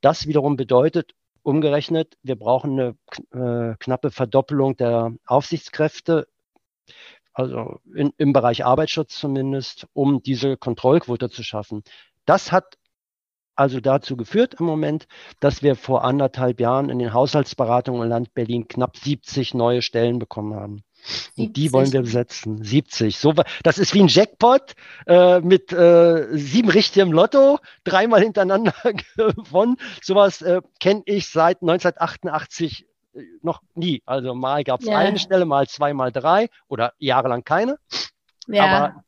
Das 0.00 0.26
wiederum 0.26 0.56
bedeutet, 0.56 1.12
umgerechnet, 1.42 2.16
wir 2.22 2.36
brauchen 2.36 2.80
eine 2.80 3.72
äh, 3.72 3.76
knappe 3.78 4.10
Verdoppelung 4.10 4.76
der 4.76 5.12
Aufsichtskräfte, 5.26 6.26
also 7.34 7.80
in, 7.94 8.12
im 8.16 8.32
Bereich 8.32 8.64
Arbeitsschutz 8.64 9.18
zumindest, 9.18 9.86
um 9.92 10.22
diese 10.22 10.56
Kontrollquote 10.56 11.28
zu 11.28 11.42
schaffen. 11.42 11.82
Das 12.24 12.52
hat 12.52 12.76
also 13.56 13.80
dazu 13.80 14.16
geführt 14.16 14.54
im 14.58 14.66
Moment, 14.66 15.06
dass 15.40 15.62
wir 15.62 15.76
vor 15.76 16.04
anderthalb 16.04 16.60
Jahren 16.60 16.90
in 16.90 16.98
den 16.98 17.12
Haushaltsberatungen 17.12 18.02
im 18.02 18.08
Land 18.08 18.34
Berlin 18.34 18.66
knapp 18.68 18.96
70 18.96 19.54
neue 19.54 19.82
Stellen 19.82 20.18
bekommen 20.18 20.54
haben. 20.54 20.84
70. 21.36 21.46
Und 21.46 21.56
die 21.56 21.72
wollen 21.72 21.92
wir 21.92 22.00
besetzen. 22.00 22.64
70. 22.64 23.18
So, 23.18 23.34
das 23.62 23.78
ist 23.78 23.94
wie 23.94 24.00
ein 24.00 24.08
Jackpot 24.08 24.74
äh, 25.06 25.40
mit 25.40 25.72
äh, 25.72 26.36
sieben 26.36 26.70
richtigem 26.70 27.12
Lotto, 27.12 27.58
dreimal 27.84 28.22
hintereinander 28.22 28.74
gewonnen. 29.16 29.76
Sowas 30.02 30.42
äh, 30.42 30.62
kenne 30.80 31.02
ich 31.04 31.28
seit 31.28 31.62
1988 31.62 32.86
äh, 33.14 33.20
noch 33.42 33.62
nie. 33.74 34.02
Also 34.06 34.34
mal 34.34 34.64
gab 34.64 34.80
es 34.80 34.86
ja. 34.86 34.98
eine 34.98 35.18
Stelle, 35.18 35.44
mal 35.44 35.68
zwei, 35.68 35.92
mal 35.92 36.10
drei 36.10 36.48
oder 36.68 36.94
jahrelang 36.98 37.44
keine. 37.44 37.78
Ja. 38.46 38.64
Aber 38.64 39.04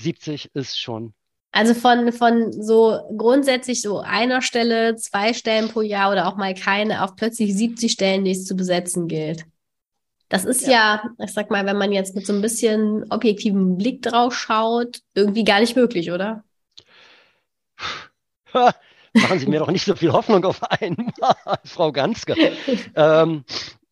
70 0.00 0.54
ist 0.54 0.78
schon 0.78 1.14
also 1.50 1.74
von, 1.74 2.12
von 2.12 2.52
so 2.52 3.00
grundsätzlich 3.16 3.80
so 3.80 4.00
einer 4.00 4.42
Stelle, 4.42 4.96
zwei 4.96 5.32
Stellen 5.32 5.68
pro 5.68 5.80
Jahr 5.80 6.12
oder 6.12 6.28
auch 6.28 6.36
mal 6.36 6.54
keine 6.54 7.02
auf 7.02 7.16
plötzlich 7.16 7.54
70 7.54 7.90
Stellen, 7.90 8.24
die 8.24 8.32
es 8.32 8.44
zu 8.44 8.54
besetzen 8.54 9.08
gilt. 9.08 9.44
Das 10.28 10.44
ist 10.44 10.66
ja. 10.66 11.02
ja, 11.18 11.24
ich 11.24 11.32
sag 11.32 11.50
mal, 11.50 11.64
wenn 11.64 11.78
man 11.78 11.90
jetzt 11.90 12.14
mit 12.14 12.26
so 12.26 12.34
ein 12.34 12.42
bisschen 12.42 13.10
objektivem 13.10 13.78
Blick 13.78 14.02
drauf 14.02 14.34
schaut, 14.34 15.00
irgendwie 15.14 15.44
gar 15.44 15.60
nicht 15.60 15.74
möglich, 15.74 16.12
oder? 16.12 16.44
Machen 19.14 19.38
Sie 19.38 19.46
mir 19.46 19.60
doch 19.60 19.70
nicht 19.70 19.86
so 19.86 19.96
viel 19.96 20.12
Hoffnung 20.12 20.44
auf 20.44 20.62
einmal, 20.62 21.34
Frau 21.64 21.92
Ganske. 21.92 22.34
ähm, 22.94 23.44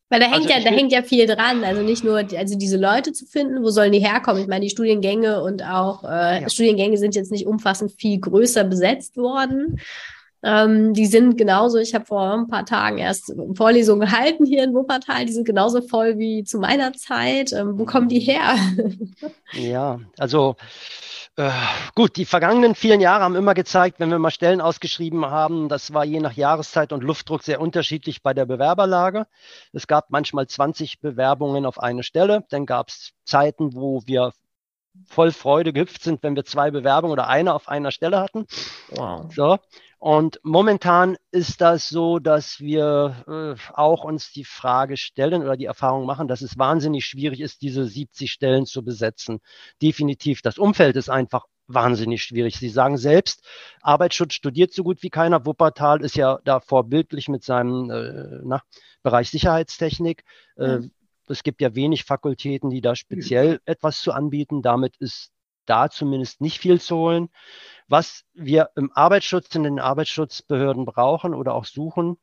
weil 0.09 0.21
da 0.21 0.27
hängt 0.27 0.47
also 0.47 0.51
ja, 0.51 0.61
da 0.61 0.71
hängt 0.71 0.93
ja 0.93 1.03
viel 1.03 1.27
dran. 1.27 1.65
Also 1.65 1.83
nicht 1.83 2.05
nur, 2.05 2.19
also 2.19 2.57
diese 2.57 2.77
Leute 2.77 3.13
zu 3.13 3.27
finden, 3.27 3.63
wo 3.63 3.71
sollen 3.71 3.93
die 3.93 3.99
herkommen? 3.99 4.41
Ich 4.41 4.49
meine, 4.49 4.65
die 4.65 4.71
Studiengänge 4.71 5.43
und 5.43 5.65
auch 5.65 6.05
äh, 6.05 6.43
ja. 6.43 6.49
Studiengänge 6.49 6.97
sind 6.97 7.17
jetzt 7.17 7.33
nicht 7.33 7.47
umfassend 7.47 7.93
viel 7.93 8.21
größer 8.21 8.65
besetzt 8.65 9.17
worden. 9.17 9.81
Ähm, 10.45 10.95
die 10.95 11.07
sind 11.07 11.37
genauso, 11.37 11.79
ich 11.79 11.93
habe 11.95 12.05
vor 12.05 12.35
ein 12.35 12.47
paar 12.47 12.65
Tagen 12.65 12.99
erst 12.99 13.35
Vorlesungen 13.55 14.01
gehalten 14.01 14.45
hier 14.47 14.63
in 14.63 14.75
Wuppertal, 14.75 15.27
die 15.27 15.33
sind 15.33 15.45
genauso 15.45 15.83
voll 15.83 16.19
wie 16.19 16.45
zu 16.45 16.59
meiner 16.59 16.93
Zeit. 16.93 17.53
Ähm, 17.53 17.79
wo 17.79 17.85
kommen 17.85 18.09
die 18.09 18.21
her? 18.21 18.55
ja, 19.55 19.99
also 20.19 20.55
äh, 21.37 21.50
gut, 21.95 22.16
die 22.16 22.25
vergangenen 22.25 22.75
vielen 22.75 23.00
Jahre 23.00 23.23
haben 23.23 23.37
immer 23.37 23.55
gezeigt, 23.55 24.00
wenn 24.00 24.11
wir 24.11 24.19
mal 24.19 24.31
Stellen 24.31 24.61
ausgeschrieben 24.61 25.26
haben, 25.26 25.69
das 25.69 25.93
war 25.93 26.05
je 26.05 26.21
nach 26.21 26.33
Jahreszeit 26.33 26.93
und 26.93 27.05
Luftdruck 27.05 27.43
sehr 27.43 27.61
unterschiedlich 27.61 28.23
bei 28.23 28.33
der 28.33 28.47
Bewerberlage. 28.47 29.26
Es 29.73 29.87
gab 29.87 30.11
manchmal 30.11 30.47
20 30.47 31.00
Bewerbungen 31.00 31.66
auf 31.66 31.78
eine 31.78 32.02
Stelle. 32.02 32.45
Dann 32.50 32.64
gab 32.64 32.88
es 32.88 33.12
Zeiten, 33.25 33.75
wo 33.75 34.02
wir 34.07 34.33
voll 35.05 35.31
Freude 35.33 35.73
gehüpft 35.73 36.02
sind, 36.02 36.23
wenn 36.23 36.37
wir 36.37 36.45
zwei 36.45 36.71
Bewerbungen 36.71 37.12
oder 37.12 37.28
eine 37.28 37.52
auf 37.52 37.69
einer 37.69 37.90
Stelle 37.90 38.19
hatten. 38.21 38.47
Wow. 38.90 39.33
So. 39.35 39.59
Und 39.99 40.38
momentan 40.43 41.17
ist 41.31 41.61
das 41.61 41.88
so, 41.88 42.19
dass 42.19 42.61
wir 42.61 43.25
äh, 43.26 43.73
auch 43.73 44.05
uns 44.05 44.31
die 44.31 44.45
Frage 44.45 44.97
stellen 44.97 45.43
oder 45.43 45.57
die 45.57 45.65
Erfahrung 45.65 46.05
machen, 46.05 46.29
dass 46.29 46.43
es 46.43 46.59
wahnsinnig 46.59 47.07
schwierig 47.07 47.41
ist, 47.41 47.62
diese 47.62 47.87
70 47.87 48.31
Stellen 48.31 48.67
zu 48.67 48.85
besetzen. 48.85 49.41
Definitiv. 49.81 50.43
Das 50.43 50.59
Umfeld 50.59 50.97
ist 50.97 51.09
einfach 51.09 51.47
wahnsinnig 51.67 52.23
schwierig. 52.23 52.57
Sie 52.59 52.69
sagen 52.69 52.99
selbst, 52.99 53.45
Arbeitsschutz 53.81 54.35
studiert 54.35 54.73
so 54.73 54.85
gut 54.85 55.03
wie 55.03 55.11
keiner. 55.11 55.47
Wuppertal 55.47 56.03
ist 56.03 56.17
ja 56.17 56.38
da 56.45 56.61
vorbildlich 56.61 57.29
mit 57.29 57.43
seinem 57.43 57.91
äh, 57.91 58.41
na, 58.45 58.62
Bereich 59.03 59.31
Sicherheitstechnik. 59.31 60.25
Äh, 60.57 60.79
mhm. 60.79 60.91
Es 61.29 61.43
gibt 61.43 61.61
ja 61.61 61.75
wenig 61.75 62.05
Fakultäten, 62.05 62.71
die 62.71 62.81
da 62.81 62.95
speziell 62.95 63.61
etwas 63.65 64.00
zu 64.00 64.12
anbieten. 64.12 64.62
Damit 64.62 64.97
ist 64.99 65.33
da 65.65 65.91
zumindest 65.91 66.41
nicht 66.41 66.59
viel 66.59 66.81
zu 66.81 66.97
holen. 66.97 67.29
Was 67.88 68.25
wir 68.35 68.71
im 68.75 68.90
Arbeitsschutz, 68.93 69.55
in 69.55 69.62
den 69.62 69.78
Arbeitsschutzbehörden 69.78 70.85
brauchen 70.85 71.35
oder 71.35 71.55
auch 71.55 71.64
suchen, 71.64 72.19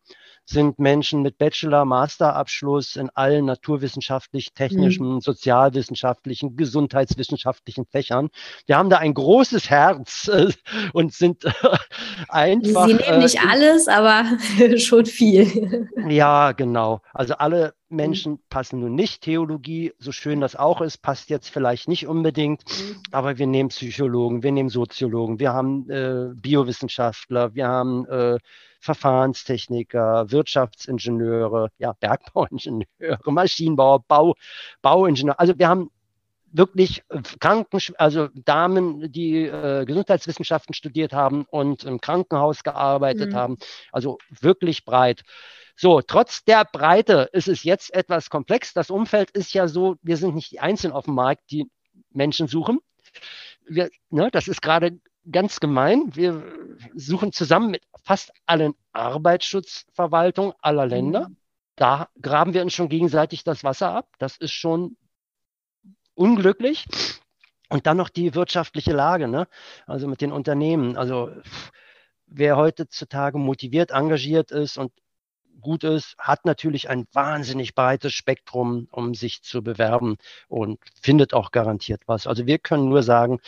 sind 0.45 0.79
Menschen 0.79 1.21
mit 1.21 1.37
Bachelor, 1.37 1.85
Masterabschluss 1.85 2.95
in 2.95 3.09
allen 3.11 3.45
naturwissenschaftlich, 3.45 4.53
technischen, 4.53 5.15
mhm. 5.15 5.21
sozialwissenschaftlichen, 5.21 6.55
gesundheitswissenschaftlichen 6.55 7.85
Fächern. 7.85 8.29
Wir 8.65 8.77
haben 8.77 8.89
da 8.89 8.97
ein 8.97 9.13
großes 9.13 9.69
Herz 9.69 10.27
äh, 10.27 10.51
und 10.93 11.13
sind 11.13 11.45
äh, 11.45 11.51
einfach. 12.27 12.87
Sie 12.87 12.93
nehmen 12.95 13.19
nicht 13.19 13.35
äh, 13.35 13.47
alles, 13.47 13.87
aber 13.87 14.25
schon 14.77 15.05
viel. 15.05 15.89
Ja, 16.07 16.51
genau. 16.51 17.01
Also 17.13 17.35
alle 17.35 17.73
Menschen 17.93 18.39
passen 18.49 18.79
nun 18.79 18.95
nicht. 18.95 19.21
Theologie, 19.21 19.93
so 19.99 20.11
schön 20.11 20.41
das 20.41 20.55
auch 20.55 20.81
ist, 20.81 20.97
passt 20.97 21.29
jetzt 21.29 21.49
vielleicht 21.49 21.87
nicht 21.87 22.07
unbedingt, 22.07 22.63
mhm. 22.67 22.97
aber 23.11 23.37
wir 23.37 23.47
nehmen 23.47 23.69
Psychologen, 23.69 24.43
wir 24.43 24.51
nehmen 24.51 24.69
Soziologen, 24.69 25.39
wir 25.39 25.53
haben 25.53 25.89
äh, 25.89 26.29
Biowissenschaftler, 26.33 27.55
wir 27.55 27.67
haben 27.67 28.05
äh, 28.07 28.39
Verfahrenstechniker, 28.83 30.29
Wirtschaftsingenieure, 30.29 31.69
ja, 31.77 31.93
Bergbauingenieure, 31.99 33.19
Maschinenbauer, 33.25 34.03
Bau, 34.07 34.35
Bauingenieure. 34.81 35.39
Also 35.39 35.57
wir 35.57 35.69
haben 35.69 35.89
wirklich 36.51 37.03
Kranken, 37.39 37.79
also 37.97 38.27
Damen, 38.35 39.11
die 39.11 39.45
äh, 39.45 39.85
Gesundheitswissenschaften 39.85 40.75
studiert 40.75 41.13
haben 41.13 41.45
und 41.49 41.85
im 41.85 42.01
Krankenhaus 42.01 42.63
gearbeitet 42.63 43.31
mhm. 43.31 43.35
haben. 43.35 43.57
Also 43.91 44.17
wirklich 44.29 44.83
breit. 44.83 45.23
So, 45.75 46.01
trotz 46.01 46.43
der 46.43 46.65
Breite 46.65 47.29
ist 47.31 47.47
es 47.47 47.63
jetzt 47.63 47.93
etwas 47.93 48.29
komplex. 48.29 48.73
Das 48.73 48.91
Umfeld 48.91 49.31
ist 49.31 49.53
ja 49.53 49.67
so, 49.67 49.95
wir 50.03 50.17
sind 50.17 50.35
nicht 50.35 50.51
die 50.51 50.59
Einzigen 50.59 50.93
auf 50.93 51.05
dem 51.05 51.15
Markt, 51.15 51.49
die 51.49 51.65
Menschen 52.11 52.47
suchen. 52.47 52.79
Wir, 53.65 53.89
ne, 54.09 54.29
das 54.29 54.47
ist 54.47 54.61
gerade 54.61 54.99
ganz 55.31 55.59
gemein. 55.59 56.15
Wir 56.15 56.43
suchen 56.95 57.31
zusammen 57.31 57.71
mit 57.71 57.83
fast 58.03 58.31
allen 58.45 58.73
Arbeitsschutzverwaltungen 58.91 60.53
aller 60.61 60.85
Länder. 60.85 61.29
Mhm. 61.29 61.37
Da 61.75 62.09
graben 62.21 62.53
wir 62.53 62.61
uns 62.61 62.73
schon 62.73 62.89
gegenseitig 62.89 63.43
das 63.43 63.63
Wasser 63.63 63.91
ab. 63.91 64.07
Das 64.19 64.37
ist 64.37 64.51
schon 64.51 64.97
unglücklich. 66.13 66.85
Und 67.69 67.87
dann 67.87 67.97
noch 67.97 68.09
die 68.09 68.35
wirtschaftliche 68.35 68.91
Lage, 68.91 69.27
ne? 69.27 69.47
also 69.87 70.07
mit 70.07 70.21
den 70.21 70.31
Unternehmen. 70.31 70.95
Also 70.95 71.31
wer 72.27 72.57
heutzutage 72.57 73.39
motiviert, 73.39 73.91
engagiert 73.91 74.51
ist 74.51 74.77
und 74.77 74.91
gut 75.59 75.83
ist, 75.83 76.15
hat 76.19 76.45
natürlich 76.45 76.89
ein 76.89 77.05
wahnsinnig 77.13 77.73
breites 77.73 78.13
Spektrum, 78.13 78.87
um 78.91 79.15
sich 79.15 79.41
zu 79.41 79.63
bewerben 79.63 80.17
und 80.47 80.79
findet 81.01 81.33
auch 81.33 81.51
garantiert 81.51 82.01
was. 82.05 82.27
Also 82.27 82.45
wir 82.45 82.59
können 82.59 82.89
nur 82.89 83.01
sagen, 83.01 83.39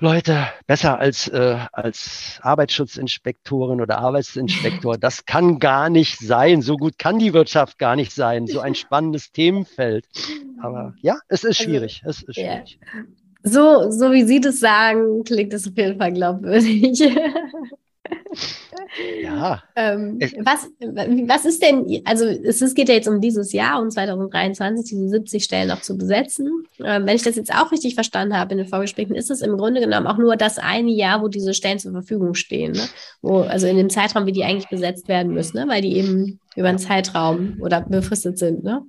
Leute, 0.00 0.46
besser 0.66 0.98
als, 0.98 1.28
äh, 1.28 1.56
als 1.72 2.38
Arbeitsschutzinspektorin 2.42 3.80
oder 3.80 3.98
Arbeitsinspektor, 3.98 4.98
das 4.98 5.24
kann 5.24 5.60
gar 5.60 5.88
nicht 5.88 6.18
sein. 6.18 6.62
So 6.62 6.76
gut 6.76 6.98
kann 6.98 7.18
die 7.18 7.32
Wirtschaft 7.32 7.78
gar 7.78 7.94
nicht 7.94 8.12
sein. 8.12 8.46
So 8.46 8.60
ein 8.60 8.74
spannendes 8.74 9.30
Themenfeld. 9.30 10.06
Aber 10.60 10.94
ja, 11.00 11.18
es 11.28 11.44
ist 11.44 11.60
also, 11.60 11.70
schwierig. 11.70 12.02
Es 12.04 12.22
ist 12.22 12.34
schwierig. 12.34 12.78
Ja. 12.82 13.02
So, 13.46 13.90
so 13.90 14.10
wie 14.10 14.24
Sie 14.24 14.40
das 14.40 14.58
sagen, 14.58 15.22
klingt 15.22 15.52
das 15.52 15.68
auf 15.68 15.76
jeden 15.76 15.98
Fall 15.98 16.12
glaubwürdig. 16.12 17.02
ja. 19.22 19.62
Ähm, 19.76 20.20
was, 20.40 20.68
was 20.78 21.44
ist 21.44 21.60
denn, 21.60 22.02
also 22.04 22.26
es, 22.26 22.62
es, 22.62 22.74
geht 22.74 22.88
ja 22.88 22.94
jetzt 22.94 23.08
um 23.08 23.20
dieses 23.20 23.52
Jahr, 23.52 23.82
um 23.82 23.90
2023, 23.90 24.84
diese 24.84 25.08
70 25.08 25.42
Stellen 25.42 25.68
noch 25.68 25.80
zu 25.80 25.98
besetzen. 25.98 26.64
Ähm, 26.78 27.04
wenn 27.04 27.16
ich 27.16 27.24
das 27.24 27.34
jetzt 27.34 27.52
auch 27.52 27.72
richtig 27.72 27.96
verstanden 27.96 28.36
habe 28.36 28.52
in 28.52 28.58
den 28.58 28.68
Vorgesprächen, 28.68 29.16
ist 29.16 29.32
es 29.32 29.40
im 29.40 29.56
Grunde 29.56 29.80
genommen 29.80 30.06
auch 30.06 30.18
nur 30.18 30.36
das 30.36 30.58
eine 30.58 30.92
Jahr, 30.92 31.22
wo 31.22 31.28
diese 31.28 31.54
Stellen 31.54 31.80
zur 31.80 31.90
Verfügung 31.90 32.34
stehen. 32.34 32.72
Ne? 32.72 32.84
Wo, 33.20 33.40
also 33.40 33.66
in 33.66 33.76
dem 33.76 33.90
Zeitraum, 33.90 34.26
wie 34.26 34.32
die 34.32 34.44
eigentlich 34.44 34.68
besetzt 34.68 35.08
werden 35.08 35.32
müssen, 35.32 35.56
ne? 35.56 35.66
weil 35.66 35.82
die 35.82 35.96
eben 35.96 36.38
über 36.54 36.68
einen 36.68 36.78
Zeitraum 36.78 37.58
oder 37.60 37.80
befristet 37.80 38.38
sind. 38.38 38.62
Ne? 38.62 38.82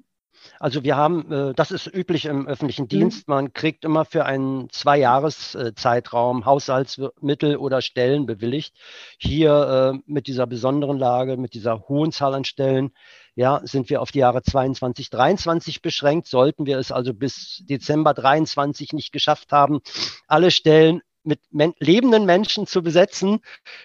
Also 0.59 0.83
wir 0.83 0.95
haben, 0.95 1.31
äh, 1.31 1.53
das 1.53 1.71
ist 1.71 1.87
üblich 1.87 2.25
im 2.25 2.47
öffentlichen 2.47 2.83
mhm. 2.83 2.89
Dienst, 2.89 3.27
man 3.27 3.53
kriegt 3.53 3.85
immer 3.85 4.05
für 4.05 4.25
einen 4.25 4.69
Zwei-Jahres-Zeitraum 4.69 6.45
Haushaltsmittel 6.45 7.57
oder 7.57 7.81
Stellen 7.81 8.25
bewilligt. 8.25 8.75
Hier 9.17 9.93
äh, 9.95 9.99
mit 10.05 10.27
dieser 10.27 10.47
besonderen 10.47 10.97
Lage, 10.97 11.37
mit 11.37 11.53
dieser 11.53 11.87
hohen 11.87 12.11
Zahl 12.11 12.33
an 12.33 12.45
Stellen, 12.45 12.91
ja, 13.35 13.59
sind 13.63 13.89
wir 13.89 14.01
auf 14.01 14.11
die 14.11 14.19
Jahre 14.19 14.43
22, 14.43 15.09
23 15.09 15.81
beschränkt. 15.81 16.27
Sollten 16.27 16.65
wir 16.65 16.77
es 16.79 16.91
also 16.91 17.13
bis 17.13 17.63
Dezember 17.65 18.13
23 18.13 18.93
nicht 18.93 19.11
geschafft 19.11 19.51
haben, 19.51 19.81
alle 20.27 20.51
Stellen 20.51 21.01
mit 21.25 21.39
men 21.51 21.73
lebenden 21.79 22.25
Menschen 22.25 22.67
zu 22.67 22.83
besetzen, 22.83 23.39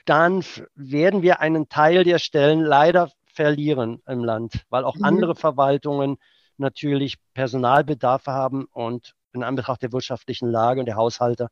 dann 0.04 0.44
werden 0.74 1.22
wir 1.22 1.40
einen 1.40 1.68
Teil 1.68 2.04
der 2.04 2.18
Stellen 2.18 2.60
leider 2.60 3.10
verlieren 3.32 4.02
im 4.06 4.24
Land, 4.24 4.64
weil 4.68 4.84
auch 4.84 4.96
mhm. 4.96 5.04
andere 5.04 5.34
Verwaltungen 5.34 6.18
natürlich 6.60 7.16
Personalbedarfe 7.34 8.32
haben 8.32 8.66
und 8.72 9.14
in 9.32 9.42
Anbetracht 9.42 9.82
der 9.82 9.92
wirtschaftlichen 9.92 10.48
Lage 10.48 10.80
und 10.80 10.86
der 10.86 10.96
Haushalte 10.96 11.48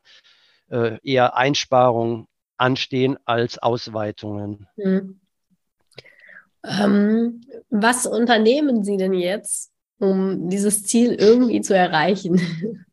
äh, 0.70 0.98
eher 1.02 1.36
Einsparungen 1.36 2.26
anstehen 2.56 3.18
als 3.24 3.58
Ausweitungen. 3.58 4.66
Hm. 4.76 5.20
Ähm, 6.64 7.40
was 7.70 8.06
unternehmen 8.06 8.84
Sie 8.84 8.96
denn 8.96 9.14
jetzt, 9.14 9.72
um 9.98 10.48
dieses 10.48 10.84
Ziel 10.84 11.14
irgendwie 11.14 11.60
zu 11.60 11.74
erreichen? 11.74 12.84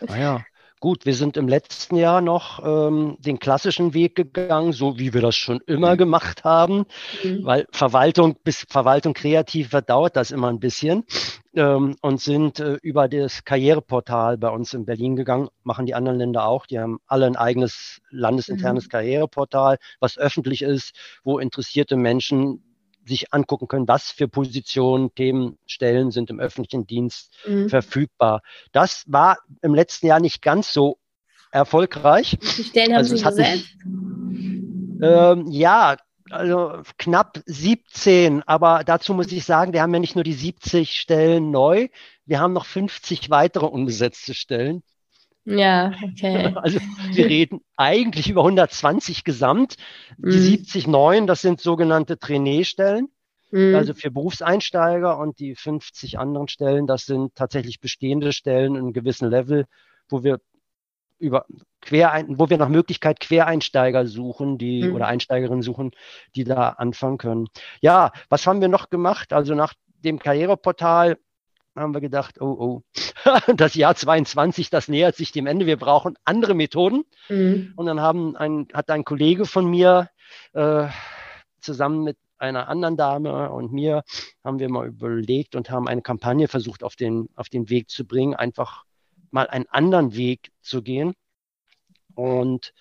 Naja, 0.00 0.44
Gut, 0.84 1.06
wir 1.06 1.14
sind 1.14 1.38
im 1.38 1.48
letzten 1.48 1.96
Jahr 1.96 2.20
noch 2.20 2.62
ähm, 2.62 3.16
den 3.18 3.38
klassischen 3.38 3.94
Weg 3.94 4.16
gegangen, 4.16 4.74
so 4.74 4.98
wie 4.98 5.14
wir 5.14 5.22
das 5.22 5.34
schon 5.34 5.62
immer 5.66 5.94
mhm. 5.94 5.96
gemacht 5.96 6.44
haben, 6.44 6.84
mhm. 7.22 7.42
weil 7.42 7.66
Verwaltung 7.72 8.36
bis 8.44 8.66
Verwaltung 8.68 9.14
kreativ 9.14 9.72
wird, 9.72 9.88
dauert 9.88 10.14
das 10.14 10.30
immer 10.30 10.48
ein 10.48 10.60
bisschen 10.60 11.04
ähm, 11.54 11.96
und 12.02 12.20
sind 12.20 12.60
äh, 12.60 12.74
über 12.82 13.08
das 13.08 13.44
Karriereportal 13.46 14.36
bei 14.36 14.50
uns 14.50 14.74
in 14.74 14.84
Berlin 14.84 15.16
gegangen, 15.16 15.48
machen 15.62 15.86
die 15.86 15.94
anderen 15.94 16.18
Länder 16.18 16.46
auch. 16.46 16.66
Die 16.66 16.78
haben 16.78 16.98
alle 17.06 17.24
ein 17.24 17.36
eigenes 17.36 18.02
landesinternes 18.10 18.84
mhm. 18.84 18.90
Karriereportal, 18.90 19.78
was 20.00 20.18
öffentlich 20.18 20.60
ist, 20.60 20.92
wo 21.22 21.38
interessierte 21.38 21.96
Menschen 21.96 22.73
sich 23.04 23.32
angucken 23.32 23.68
können, 23.68 23.88
was 23.88 24.10
für 24.10 24.28
Positionen, 24.28 25.14
Themen, 25.14 25.58
Stellen 25.66 26.10
sind 26.10 26.30
im 26.30 26.40
öffentlichen 26.40 26.86
Dienst 26.86 27.32
mhm. 27.46 27.68
verfügbar. 27.68 28.42
Das 28.72 29.04
war 29.06 29.38
im 29.62 29.74
letzten 29.74 30.06
Jahr 30.06 30.20
nicht 30.20 30.42
ganz 30.42 30.72
so 30.72 30.98
erfolgreich. 31.50 32.36
Viele 32.40 32.68
Stellen 32.68 32.92
haben 32.92 32.98
also 32.98 33.16
Sie 33.16 33.24
besetzt? 33.24 33.76
Ähm, 35.02 35.46
ja, 35.50 35.96
also 36.30 36.82
knapp 36.98 37.42
17, 37.46 38.42
aber 38.44 38.82
dazu 38.84 39.14
muss 39.14 39.30
ich 39.30 39.44
sagen, 39.44 39.72
wir 39.72 39.82
haben 39.82 39.92
ja 39.94 40.00
nicht 40.00 40.14
nur 40.14 40.24
die 40.24 40.32
70 40.32 40.92
Stellen 40.92 41.50
neu, 41.50 41.88
wir 42.26 42.40
haben 42.40 42.52
noch 42.52 42.64
50 42.64 43.30
weitere 43.30 43.66
unbesetzte 43.66 44.34
Stellen. 44.34 44.82
Ja, 45.44 45.92
okay. 46.02 46.54
Also 46.56 46.78
wir 47.12 47.26
reden 47.26 47.60
eigentlich 47.76 48.30
über 48.30 48.42
120 48.42 49.24
gesamt. 49.24 49.76
Die 50.18 50.26
mm. 50.26 50.30
70 50.30 50.86
neuen, 50.86 51.26
das 51.26 51.42
sind 51.42 51.60
sogenannte 51.60 52.18
Trainee-Stellen, 52.18 53.08
mm. 53.50 53.74
also 53.74 53.94
für 53.94 54.10
Berufseinsteiger 54.10 55.18
und 55.18 55.38
die 55.38 55.54
50 55.54 56.18
anderen 56.18 56.48
Stellen, 56.48 56.86
das 56.86 57.04
sind 57.04 57.34
tatsächlich 57.34 57.80
bestehende 57.80 58.32
Stellen 58.32 58.74
in 58.74 58.82
einem 58.82 58.92
gewissen 58.92 59.28
Level, 59.28 59.66
wo 60.08 60.24
wir 60.24 60.40
über 61.18 61.46
Querein, 61.80 62.38
wo 62.38 62.48
wir 62.50 62.58
nach 62.58 62.68
Möglichkeit 62.68 63.20
Quereinsteiger 63.20 64.06
suchen, 64.06 64.58
die 64.58 64.84
mm. 64.84 64.94
oder 64.94 65.06
Einsteigerinnen 65.06 65.62
suchen, 65.62 65.92
die 66.34 66.44
da 66.44 66.70
anfangen 66.70 67.18
können. 67.18 67.48
Ja, 67.80 68.12
was 68.30 68.46
haben 68.46 68.60
wir 68.60 68.68
noch 68.68 68.88
gemacht? 68.88 69.32
Also 69.32 69.54
nach 69.54 69.74
dem 70.04 70.18
Karriereportal 70.18 71.18
haben 71.76 71.94
wir 71.94 72.00
gedacht, 72.00 72.40
oh, 72.40 72.56
oh, 72.58 72.82
das 73.56 73.74
Jahr 73.74 73.94
22, 73.94 74.70
das 74.70 74.88
nähert 74.88 75.16
sich 75.16 75.32
dem 75.32 75.46
Ende, 75.46 75.66
wir 75.66 75.76
brauchen 75.76 76.16
andere 76.24 76.54
Methoden. 76.54 77.04
Mhm. 77.28 77.72
Und 77.76 77.86
dann 77.86 78.00
haben 78.00 78.36
ein, 78.36 78.68
hat 78.72 78.90
ein 78.90 79.04
Kollege 79.04 79.44
von 79.46 79.66
mir 79.66 80.10
äh, 80.52 80.88
zusammen 81.60 82.04
mit 82.04 82.18
einer 82.38 82.68
anderen 82.68 82.96
Dame 82.96 83.50
und 83.50 83.72
mir 83.72 84.02
haben 84.42 84.58
wir 84.58 84.68
mal 84.68 84.86
überlegt 84.86 85.54
und 85.54 85.70
haben 85.70 85.88
eine 85.88 86.02
Kampagne 86.02 86.48
versucht 86.48 86.82
auf 86.82 86.96
den, 86.96 87.28
auf 87.36 87.48
den 87.48 87.70
Weg 87.70 87.88
zu 87.90 88.04
bringen, 88.04 88.34
einfach 88.34 88.84
mal 89.30 89.46
einen 89.48 89.66
anderen 89.68 90.14
Weg 90.14 90.50
zu 90.60 90.82
gehen. 90.82 91.14
Und 92.14 92.72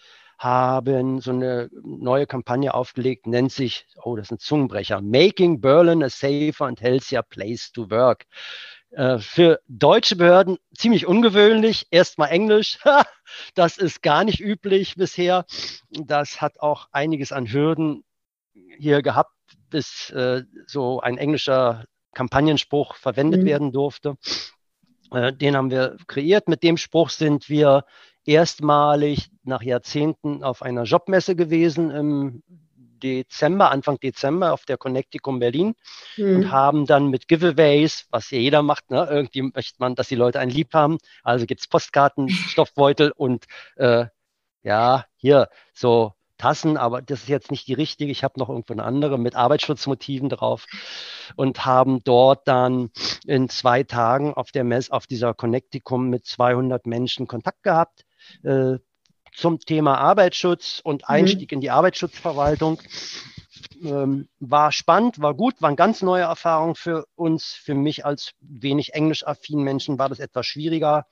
haben 0.43 1.21
so 1.21 1.31
eine 1.31 1.69
neue 1.83 2.27
Kampagne 2.27 2.73
aufgelegt, 2.73 3.27
nennt 3.27 3.51
sich, 3.51 3.85
oh, 4.03 4.17
das 4.17 4.27
ist 4.27 4.31
ein 4.31 4.39
Zungenbrecher, 4.39 5.01
Making 5.01 5.61
Berlin 5.61 6.03
a 6.03 6.09
safer 6.09 6.65
and 6.65 6.81
healthier 6.81 7.23
place 7.23 7.71
to 7.71 7.89
work. 7.89 8.25
Äh, 8.95 9.17
für 9.17 9.59
deutsche 9.67 10.15
Behörden 10.15 10.57
ziemlich 10.75 11.07
ungewöhnlich. 11.07 11.87
Erstmal 11.89 12.29
Englisch. 12.29 12.77
das 13.55 13.77
ist 13.77 14.03
gar 14.03 14.23
nicht 14.23 14.39
üblich 14.39 14.95
bisher. 14.95 15.45
Das 15.89 16.41
hat 16.41 16.59
auch 16.59 16.89
einiges 16.91 17.31
an 17.31 17.51
Hürden 17.51 18.03
hier 18.77 19.01
gehabt, 19.01 19.33
bis 19.71 20.11
äh, 20.11 20.43
so 20.67 20.99
ein 20.99 21.17
englischer 21.17 21.85
Kampagnenspruch 22.13 22.95
verwendet 22.95 23.41
mhm. 23.41 23.45
werden 23.45 23.71
durfte. 23.71 24.15
Äh, 25.11 25.33
den 25.33 25.55
haben 25.55 25.71
wir 25.71 25.97
kreiert. 26.05 26.47
Mit 26.47 26.61
dem 26.61 26.77
Spruch 26.77 27.09
sind 27.09 27.49
wir 27.49 27.85
erstmalig 28.25 29.31
nach 29.43 29.63
Jahrzehnten 29.63 30.43
auf 30.43 30.61
einer 30.61 30.83
Jobmesse 30.83 31.35
gewesen 31.35 31.89
im 31.89 32.43
Dezember, 33.03 33.71
Anfang 33.71 33.99
Dezember 33.99 34.53
auf 34.53 34.65
der 34.65 34.77
Connecticum 34.77 35.39
Berlin 35.39 35.75
mhm. 36.17 36.35
und 36.35 36.51
haben 36.51 36.85
dann 36.85 37.09
mit 37.09 37.27
Giveaways, 37.27 38.07
was 38.09 38.31
ja 38.31 38.37
jeder 38.37 38.61
macht, 38.63 38.89
ne, 38.89 39.07
irgendwie 39.09 39.41
möchte 39.41 39.75
man, 39.79 39.95
dass 39.95 40.07
die 40.07 40.15
Leute 40.15 40.39
einen 40.39 40.51
lieb 40.51 40.73
haben. 40.73 40.97
Also 41.23 41.45
gibt's 41.45 41.67
Postkarten, 41.67 42.29
Stoffbeutel 42.49 43.11
und 43.15 43.45
äh, 43.75 44.05
ja, 44.63 45.05
hier 45.17 45.49
so 45.73 46.13
Tassen, 46.37 46.77
aber 46.77 47.01
das 47.01 47.21
ist 47.21 47.29
jetzt 47.29 47.51
nicht 47.51 47.67
die 47.67 47.73
richtige. 47.73 48.11
Ich 48.11 48.23
habe 48.23 48.39
noch 48.39 48.49
irgendwo 48.49 48.73
eine 48.73 48.83
andere 48.83 49.17
mit 49.17 49.35
Arbeitsschutzmotiven 49.35 50.29
drauf 50.29 50.65
und 51.35 51.65
haben 51.65 52.03
dort 52.03 52.47
dann 52.47 52.89
in 53.25 53.49
zwei 53.49 53.83
Tagen 53.83 54.33
auf 54.33 54.51
der 54.51 54.63
Mess, 54.63 54.89
auf 54.89 55.07
dieser 55.07 55.33
Connecticum 55.33 56.09
mit 56.09 56.25
200 56.25 56.85
Menschen 56.85 57.27
Kontakt 57.27 57.63
gehabt. 57.63 58.05
Äh, 58.43 58.77
zum 59.35 59.59
Thema 59.59 59.97
Arbeitsschutz 59.97 60.81
und 60.83 61.03
mhm. 61.03 61.07
Einstieg 61.07 61.51
mhm. 61.51 61.55
in 61.55 61.61
die 61.61 61.71
Arbeitsschutzverwaltung. 61.71 62.81
Ähm, 63.83 64.29
war 64.39 64.71
spannend, 64.71 65.19
war 65.21 65.33
gut, 65.33 65.61
waren 65.61 65.75
ganz 65.75 66.01
neue 66.01 66.23
Erfahrungen 66.23 66.75
für 66.75 67.05
uns. 67.15 67.45
Für 67.45 67.75
mich 67.75 68.05
als 68.05 68.31
wenig 68.39 68.93
englisch-affinen 68.93 69.63
Menschen 69.63 69.99
war 69.99 70.09
das 70.09 70.19
etwas 70.19 70.45
schwieriger. 70.45 71.05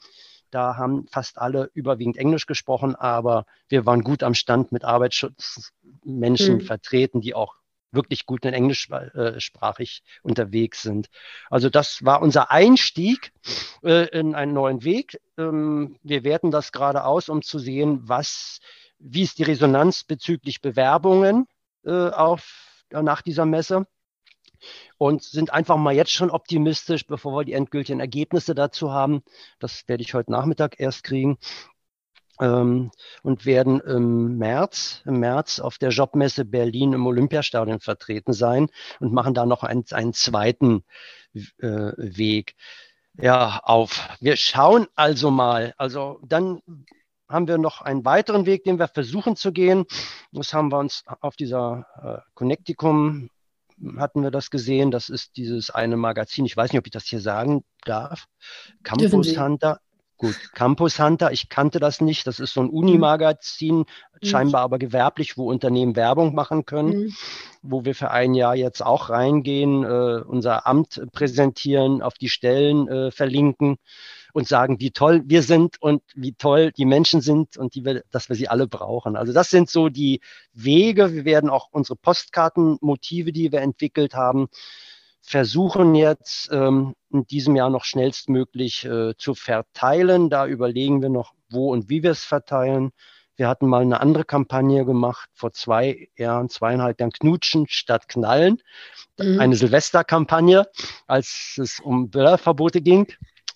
Da 0.52 0.76
haben 0.76 1.08
fast 1.10 1.38
alle 1.38 1.70
überwiegend 1.74 2.18
Englisch 2.18 2.46
gesprochen, 2.46 2.96
aber 2.96 3.46
wir 3.70 3.86
waren 3.86 4.04
gut 4.04 4.22
am 4.22 4.34
Stand 4.34 4.72
mit 4.72 4.84
Arbeitsschutzmenschen 4.84 6.56
mhm. 6.56 6.62
vertreten, 6.62 7.22
die 7.22 7.34
auch 7.34 7.56
wirklich 7.92 8.26
gut 8.26 8.46
in 8.46 8.54
englischsprachig 8.54 10.04
äh, 10.06 10.20
unterwegs 10.28 10.82
sind. 10.82 11.10
Also 11.50 11.70
das 11.70 12.04
war 12.04 12.22
unser 12.22 12.52
Einstieg 12.52 13.32
äh, 13.84 14.08
in 14.18 14.36
einen 14.36 14.54
neuen 14.54 14.84
Weg. 14.84 15.20
Ähm, 15.38 15.98
wir 16.04 16.24
werten 16.24 16.52
das 16.52 16.72
gerade 16.72 17.04
aus, 17.04 17.30
um 17.30 17.42
zu 17.42 17.60
sehen, 17.60 18.02
was, 18.04 18.60
wie 19.00 19.24
ist 19.24 19.38
die 19.40 19.44
Resonanz 19.44 20.04
bezüglich 20.04 20.62
Bewerbungen 20.62 21.48
äh, 21.86 22.10
auf, 22.10 22.86
nach 22.92 23.22
dieser 23.22 23.46
Messe 23.46 23.88
und 24.98 25.24
sind 25.24 25.52
einfach 25.52 25.78
mal 25.78 25.96
jetzt 25.96 26.12
schon 26.12 26.30
optimistisch, 26.30 27.08
bevor 27.08 27.34
wir 27.34 27.46
die 27.46 27.54
endgültigen 27.54 28.00
Ergebnisse 28.00 28.54
dazu 28.54 28.92
haben. 28.92 29.24
Das 29.60 29.88
werde 29.88 30.04
ich 30.04 30.14
heute 30.14 30.32
Nachmittag 30.32 30.80
erst 30.80 31.04
kriegen 31.04 31.38
ähm, 32.42 32.92
und 33.24 33.46
werden 33.46 33.80
im 33.80 34.38
März, 34.38 35.02
im 35.06 35.20
März 35.20 35.60
auf 35.60 35.78
der 35.78 35.92
Jobmesse 35.92 36.44
Berlin 36.44 36.94
im 36.94 37.06
Olympiastadion 37.06 37.80
vertreten 37.80 38.34
sein 38.34 38.68
und 39.00 39.14
machen 39.14 39.34
da 39.34 39.46
noch 39.46 39.64
einen, 39.64 39.86
einen 39.92 40.14
zweiten 40.14 40.84
äh, 41.34 41.94
Weg 41.98 42.56
ja, 43.18 43.60
auf. 43.64 44.10
Wir 44.20 44.36
schauen 44.36 44.88
also 44.96 45.32
mal. 45.32 45.74
Also 45.78 46.20
dann 46.24 46.62
haben 47.30 47.48
wir 47.48 47.58
noch 47.58 47.82
einen 47.82 48.04
weiteren 48.04 48.46
Weg, 48.46 48.64
den 48.64 48.80
wir 48.80 48.88
versuchen 48.88 49.36
zu 49.36 49.52
gehen. 49.52 49.86
Das 50.32 50.54
haben 50.54 50.72
wir 50.72 50.80
uns 50.80 51.04
auf 51.22 51.36
dieser 51.36 51.86
äh, 52.04 52.32
Connecticum 52.34 53.30
hatten 53.98 54.22
wir 54.22 54.32
das 54.32 54.50
gesehen. 54.50 54.92
Das 54.92 55.10
ist 55.10 55.38
dieses 55.38 55.70
eine 55.70 55.98
Magazin. 55.98 56.46
Ich 56.46 56.56
weiß 56.56 56.72
nicht, 56.72 56.80
ob 56.80 56.86
ich 56.86 56.92
das 56.92 57.06
hier 57.06 57.22
sagen 57.22 57.64
darf. 57.86 58.26
Campus 58.84 59.38
Hunter. 59.38 59.80
Gut, 60.22 60.54
Campus 60.54 61.00
Hunter, 61.00 61.32
ich 61.32 61.50
kannte 61.50 61.80
das 61.80 62.00
nicht. 62.00 62.28
Das 62.28 62.40
ist 62.40 62.54
so 62.54 62.62
ein 62.62 62.70
Unimagazin, 62.70 63.78
mhm. 63.78 63.86
scheinbar 64.22 64.62
aber 64.62 64.78
gewerblich, 64.78 65.36
wo 65.36 65.50
Unternehmen 65.50 65.96
Werbung 65.96 66.36
machen 66.36 66.64
können, 66.66 67.06
mhm. 67.06 67.14
wo 67.64 67.86
wir 67.86 67.96
für 67.96 68.12
ein 68.12 68.36
Jahr 68.36 68.56
jetzt 68.56 68.86
auch 68.86 69.10
reingehen, 69.10 69.84
äh, 69.84 70.22
unser 70.24 70.68
Amt 70.68 71.02
präsentieren, 71.12 72.04
auf 72.04 72.14
die 72.20 72.30
Stellen 72.30 72.88
äh, 72.88 73.10
verlinken 73.10 73.78
und 74.32 74.48
sagen, 74.48 74.80
wie 74.80 74.92
toll 74.92 75.24
wir 75.26 75.42
sind 75.42 75.82
und 75.82 76.04
wie 76.14 76.34
toll 76.34 76.72
die 76.72 76.86
Menschen 76.86 77.22
sind 77.22 77.58
und 77.58 77.74
die 77.74 77.84
wir, 77.84 78.04
dass 78.12 78.30
wir 78.30 78.36
sie 78.36 78.48
alle 78.48 78.68
brauchen. 78.68 79.16
Also 79.16 79.34
das 79.34 79.50
sind 79.50 79.72
so 79.72 79.90
die 79.90 80.22
Wege. 80.54 81.16
Wir 81.16 81.26
werden 81.26 81.50
auch 81.50 81.70
unsere 81.72 81.96
Postkartenmotive, 81.96 83.32
die 83.32 83.52
wir 83.52 83.62
entwickelt 83.62 84.14
haben, 84.14 84.50
versuchen 85.22 85.96
jetzt 85.96 86.50
ähm, 86.52 86.96
in 87.12 87.26
diesem 87.28 87.56
Jahr 87.56 87.70
noch 87.70 87.86
schnellstmöglich 87.86 88.86
äh, 88.86 89.16
zu 89.18 89.36
verteilen. 89.36 90.30
Da 90.30 90.48
überlegen 90.48 91.02
wir 91.02 91.10
noch, 91.10 91.34
wo 91.50 91.72
und 91.72 91.90
wie 91.90 92.04
wir 92.04 92.12
es 92.12 92.24
verteilen. 92.24 92.92
Wir 93.38 93.48
hatten 93.48 93.68
mal 93.68 93.82
eine 93.82 94.02
andere 94.02 94.26
Kampagne 94.26 94.86
gemacht 94.86 95.30
vor 95.34 95.52
zwei 95.52 96.10
Jahren, 96.18 96.50
zweieinhalb 96.50 97.00
Jahren, 97.00 97.12
Knutschen 97.12 97.66
statt 97.70 98.08
Knallen. 98.08 98.62
Mhm. 99.18 99.40
Eine 99.40 99.56
Silvesterkampagne, 99.56 100.68
als 101.08 101.58
es 101.62 101.80
um 101.80 102.10
Böllerverbote 102.10 102.82
ging. 102.82 103.08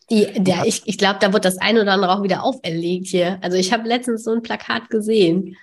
Die, 0.09 0.27
der, 0.37 0.65
ich 0.65 0.83
ich 0.85 0.97
glaube, 0.97 1.17
da 1.19 1.33
wird 1.33 1.45
das 1.45 1.57
ein 1.57 1.77
oder 1.77 1.93
andere 1.93 2.13
auch 2.13 2.23
wieder 2.23 2.43
auferlegt 2.43 3.07
hier. 3.07 3.39
Also 3.41 3.57
ich 3.57 3.73
habe 3.73 3.87
letztens 3.87 4.23
so 4.23 4.31
ein 4.31 4.43
Plakat 4.43 4.89
gesehen 4.89 5.57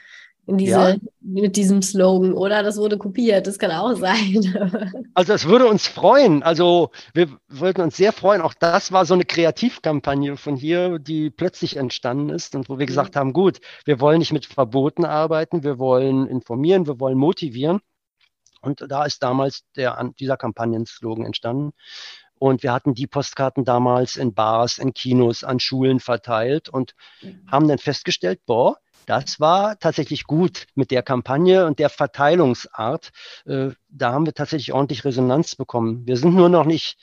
in 0.47 0.59
diese, 0.59 0.73
ja. 0.73 0.97
mit 1.21 1.57
diesem 1.57 1.83
Slogan, 1.83 2.33
oder? 2.33 2.63
Das 2.63 2.77
wurde 2.77 2.99
kopiert, 2.99 3.47
das 3.47 3.59
kann 3.59 3.71
auch 3.71 3.95
sein. 3.95 5.07
also 5.15 5.33
es 5.33 5.47
würde 5.47 5.67
uns 5.67 5.87
freuen. 5.87 6.43
Also 6.43 6.91
wir 7.15 7.29
wollten 7.49 7.81
uns 7.81 7.97
sehr 7.97 8.13
freuen. 8.13 8.43
Auch 8.43 8.55
das 8.55 8.91
war 8.91 9.07
so 9.07 9.15
eine 9.15 9.25
Kreativkampagne 9.25 10.37
von 10.37 10.57
hier, 10.57 10.99
die 10.99 11.31
plötzlich 11.31 11.77
entstanden 11.77 12.31
ist 12.31 12.57
und 12.57 12.69
wo 12.69 12.79
wir 12.79 12.87
gesagt 12.87 13.15
haben, 13.15 13.33
gut, 13.33 13.61
wir 13.85 14.01
wollen 14.01 14.19
nicht 14.19 14.33
mit 14.33 14.47
Verboten 14.47 15.05
arbeiten, 15.05 15.63
wir 15.63 15.79
wollen 15.79 16.27
informieren, 16.27 16.87
wir 16.87 16.99
wollen 16.99 17.19
motivieren. 17.19 17.81
Und 18.61 18.85
da 18.89 19.05
ist 19.05 19.23
damals 19.23 19.63
der, 19.77 20.11
dieser 20.19 20.37
Kampagnenslogan 20.37 21.25
entstanden. 21.25 21.73
Und 22.39 22.65
wir 22.65 22.73
hatten 22.73 22.95
die 22.95 23.07
Postkarten 23.07 23.65
damals 23.65 24.17
in 24.17 24.35
Bars, 24.35 24.79
in 24.79 24.93
Kinos, 24.93 25.45
an 25.45 25.61
Schulen 25.61 26.01
verteilt 26.01 26.69
und 26.69 26.95
mhm. 27.21 27.47
haben 27.47 27.69
dann 27.69 27.79
festgestellt, 27.79 28.41
boah, 28.47 28.79
das 29.07 29.41
war 29.41 29.79
tatsächlich 29.79 30.25
gut 30.25 30.67
mit 30.75 30.91
der 30.91 31.03
Kampagne 31.03 31.67
und 31.67 31.79
der 31.79 31.89
Verteilungsart. 31.89 33.11
Äh, 33.47 33.71
da 33.89 34.13
haben 34.13 34.27
wir 34.27 34.35
tatsächlich 34.35 34.73
ordentlich 34.73 35.05
Resonanz 35.05 35.57
bekommen. 35.57 36.07
Wir 36.07 36.17
sind 36.17 36.35
nur 36.35 36.49
noch 36.49 36.65
nicht 36.65 36.99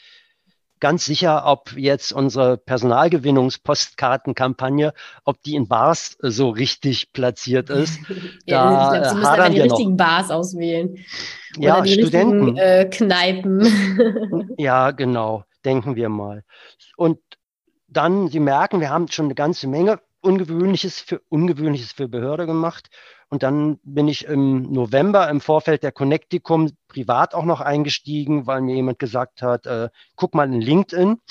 ganz 0.80 1.06
sicher, 1.06 1.44
ob 1.46 1.74
jetzt 1.74 2.12
unsere 2.14 2.58
Personalgewinnungspostkartenkampagne, 2.58 4.94
ob 5.26 5.44
die 5.44 5.54
in 5.56 5.68
Bars 5.68 6.18
so 6.22 6.50
richtig 6.50 7.14
platziert 7.14 7.70
ist. 7.76 8.00
ja, 8.46 8.92
da 8.92 9.00
glaub, 9.00 9.10
Sie 9.10 9.16
müssen 9.18 9.52
die 9.54 9.62
richtigen 9.62 9.92
noch. 9.92 9.98
Bars 9.98 10.32
auswählen. 10.32 10.98
Oder 11.58 11.68
ja, 11.68 11.82
die 11.82 11.94
Studenten. 11.94 12.58
Äh, 12.58 12.90
Kneipen. 12.90 14.56
ja, 14.58 14.90
genau, 14.92 15.44
denken 15.66 15.96
wir 15.96 16.10
mal. 16.10 16.44
Und 16.96 17.20
dann, 17.88 18.30
Sie 18.30 18.40
merken, 18.40 18.82
wir 18.82 18.90
haben 18.90 19.08
schon 19.10 19.26
eine 19.26 19.36
ganze 19.36 19.68
Menge 19.68 20.00
Ungewöhnliches 20.22 21.00
für 21.00 21.22
Ungewöhnliches 21.30 21.92
für 21.92 22.08
Behörde 22.08 22.46
gemacht. 22.46 22.90
Und 23.30 23.44
dann 23.44 23.80
bin 23.84 24.08
ich 24.08 24.26
im 24.26 24.64
November 24.72 25.30
im 25.30 25.40
Vorfeld 25.40 25.84
der 25.84 25.92
Connecticum 25.92 26.72
privat 26.88 27.36
auch 27.36 27.46
noch 27.46 27.62
eingestiegen, 27.62 28.48
weil 28.48 28.62
mir 28.62 28.76
jemand 28.76 29.00
gesagt 29.00 29.42
hat, 29.42 29.66
äh, 29.66 29.90
guck 30.16 30.34
mal 30.34 30.52
in 30.52 30.62
LinkedIn, 30.62 31.22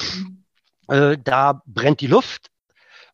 äh, 0.88 1.18
da 1.22 1.62
brennt 1.66 2.00
die 2.00 2.06
Luft. 2.06 2.50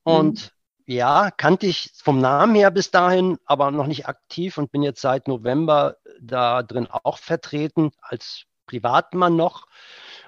Und 0.03 0.53
mhm. 0.87 0.95
ja, 0.95 1.31
kannte 1.31 1.67
ich 1.67 1.93
vom 1.97 2.21
Namen 2.21 2.55
her 2.55 2.71
bis 2.71 2.91
dahin, 2.91 3.39
aber 3.47 3.71
noch 3.71 3.87
nicht 3.87 4.07
aktiv 4.07 4.59
und 4.59 4.71
bin 4.71 4.83
jetzt 4.83 5.01
seit 5.01 5.29
November 5.29 5.97
da 6.21 6.63
drin 6.63 6.87
auch 6.91 7.19
vertreten 7.19 7.91
als 8.01 8.45
Privatmann 8.67 9.37
noch 9.37 9.67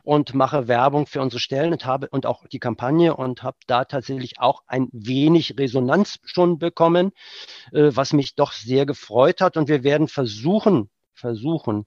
und 0.06 0.34
mache 0.34 0.68
Werbung 0.68 1.06
für 1.06 1.20
unsere 1.20 1.40
Stellen 1.40 1.72
und 1.72 1.84
habe 1.84 2.08
und 2.08 2.26
auch 2.26 2.46
die 2.46 2.60
Kampagne 2.60 3.16
und 3.16 3.42
habe 3.42 3.56
da 3.66 3.84
tatsächlich 3.84 4.38
auch 4.38 4.62
ein 4.68 4.88
wenig 4.92 5.58
Resonanz 5.58 6.20
schon 6.24 6.58
bekommen, 6.58 7.10
äh, 7.72 7.90
was 7.92 8.12
mich 8.12 8.36
doch 8.36 8.52
sehr 8.52 8.86
gefreut 8.86 9.40
hat. 9.40 9.56
Und 9.56 9.68
wir 9.68 9.82
werden 9.82 10.06
versuchen, 10.06 10.90
versuchen, 11.12 11.86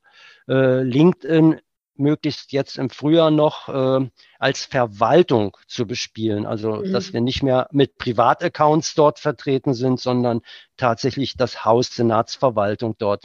äh, 0.49 0.83
LinkedIn 0.83 1.61
möglichst 1.95 2.51
jetzt 2.51 2.77
im 2.77 2.89
Frühjahr 2.89 3.31
noch 3.31 3.69
äh, 3.69 4.09
als 4.37 4.65
Verwaltung 4.65 5.55
zu 5.67 5.87
bespielen. 5.87 6.45
Also, 6.45 6.73
mhm. 6.73 6.91
dass 6.91 7.13
wir 7.13 7.21
nicht 7.21 7.41
mehr 7.41 7.67
mit 7.71 7.97
Privataccounts 7.97 8.95
dort 8.95 9.19
vertreten 9.19 9.73
sind, 9.73 9.99
sondern 10.01 10.41
tatsächlich 10.75 11.37
das 11.37 11.63
Haus 11.63 11.95
Senatsverwaltung 11.95 12.95
dort 12.97 13.23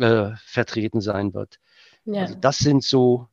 äh, 0.00 0.30
vertreten 0.44 1.00
sein 1.00 1.32
wird. 1.32 1.58
Ja. 2.04 2.22
Also 2.22 2.34
das 2.34 2.58
sind 2.58 2.82
so 2.82 3.28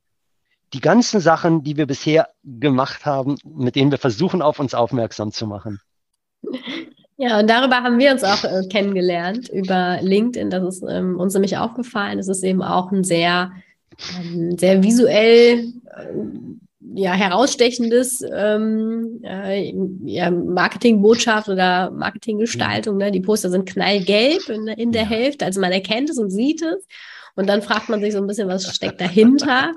die 0.74 0.82
ganzen 0.82 1.20
Sachen, 1.20 1.64
die 1.64 1.78
wir 1.78 1.88
bisher 1.88 2.30
gemacht 2.44 3.06
haben, 3.06 3.38
mit 3.44 3.76
denen 3.76 3.92
wir 3.92 3.98
versuchen, 3.98 4.42
auf 4.42 4.60
uns 4.60 4.74
aufmerksam 4.74 5.32
zu 5.32 5.48
machen. 5.48 5.80
Ja, 7.18 7.40
und 7.40 7.50
darüber 7.50 7.84
haben 7.84 8.00
wir 8.00 8.14
uns 8.14 8.24
auch 8.24 8.46
äh, 8.46 8.66
kennengelernt, 8.70 9.50
über 9.50 10.00
LinkedIn. 10.02 10.50
Das 10.50 10.64
ist 10.64 10.84
ähm, 10.90 11.20
uns 11.20 11.34
nämlich 11.34 11.58
aufgefallen. 11.58 12.18
Es 12.18 12.30
ist 12.30 12.44
eben 12.44 12.62
auch 12.62 12.94
ein 12.94 13.04
sehr, 13.04 13.52
ähm, 14.18 14.58
sehr 14.58 14.82
visuell 14.82 15.74
äh, 15.86 16.14
ja, 16.94 17.12
herausstechendes 17.12 18.24
ähm, 18.34 19.22
äh, 19.24 19.74
ja, 20.06 20.32
Marketingbotschaft 20.32 21.50
oder 21.50 21.92
Marketinggestaltung. 21.92 22.96
Ne? 22.96 23.12
Die 23.12 23.20
Poster 23.20 23.50
sind 23.50 23.68
knallgelb 23.68 24.48
in, 24.48 24.68
in 24.68 24.92
der 24.94 25.08
Hälfte, 25.08 25.46
also 25.46 25.60
man 25.60 25.74
erkennt 25.74 26.10
es 26.10 26.18
und 26.18 26.30
sieht 26.30 26.62
es. 26.62 26.88
Und 27.36 27.48
dann 27.48 27.62
fragt 27.62 27.90
man 27.90 28.02
sich 28.02 28.14
so 28.14 28.20
ein 28.20 28.28
bisschen, 28.28 28.48
was 28.48 28.74
steckt 28.76 29.00
dahinter? 29.00 29.72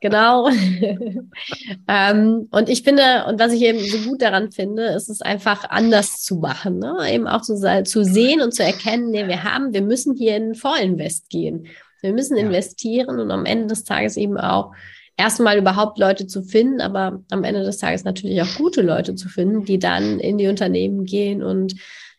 genau. 0.00 0.48
ähm, 1.88 2.48
und 2.50 2.68
ich 2.68 2.82
finde, 2.82 3.24
und 3.26 3.40
was 3.40 3.52
ich 3.52 3.62
eben 3.62 3.80
so 3.80 3.98
gut 4.08 4.22
daran 4.22 4.50
finde, 4.50 4.84
ist 4.86 5.08
es 5.08 5.20
einfach 5.20 5.68
anders 5.68 6.22
zu 6.22 6.36
machen. 6.36 6.78
Ne? 6.78 6.96
Eben 7.10 7.26
auch 7.26 7.42
zu, 7.42 7.56
zu 7.84 8.04
sehen 8.04 8.40
und 8.40 8.54
zu 8.54 8.62
erkennen, 8.62 9.10
nee, 9.10 9.26
wir 9.26 9.44
haben, 9.44 9.72
wir 9.72 9.82
müssen 9.82 10.14
hier 10.14 10.36
in 10.36 10.54
Vollinvest 10.54 11.28
gehen. 11.30 11.66
Wir 12.00 12.12
müssen 12.12 12.36
ja. 12.36 12.44
investieren 12.44 13.18
und 13.18 13.30
am 13.30 13.44
Ende 13.44 13.66
des 13.66 13.84
Tages 13.84 14.16
eben 14.16 14.38
auch 14.38 14.72
erstmal 15.16 15.58
überhaupt 15.58 15.98
Leute 15.98 16.26
zu 16.26 16.42
finden, 16.42 16.80
aber 16.80 17.22
am 17.30 17.44
Ende 17.44 17.64
des 17.64 17.78
Tages 17.78 18.04
natürlich 18.04 18.40
auch 18.40 18.56
gute 18.56 18.82
Leute 18.82 19.14
zu 19.16 19.28
finden, 19.28 19.64
die 19.64 19.78
dann 19.78 20.20
in 20.20 20.38
die 20.38 20.46
Unternehmen 20.46 21.04
gehen 21.04 21.42
und 21.42 21.74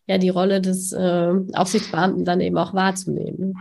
ja 0.06 0.18
die 0.18 0.30
Rolle 0.30 0.60
des 0.60 0.92
äh, 0.92 1.32
Aufsichtsbeamten 1.54 2.26
dann 2.26 2.42
eben 2.42 2.58
auch 2.58 2.74
wahrzunehmen. 2.74 3.56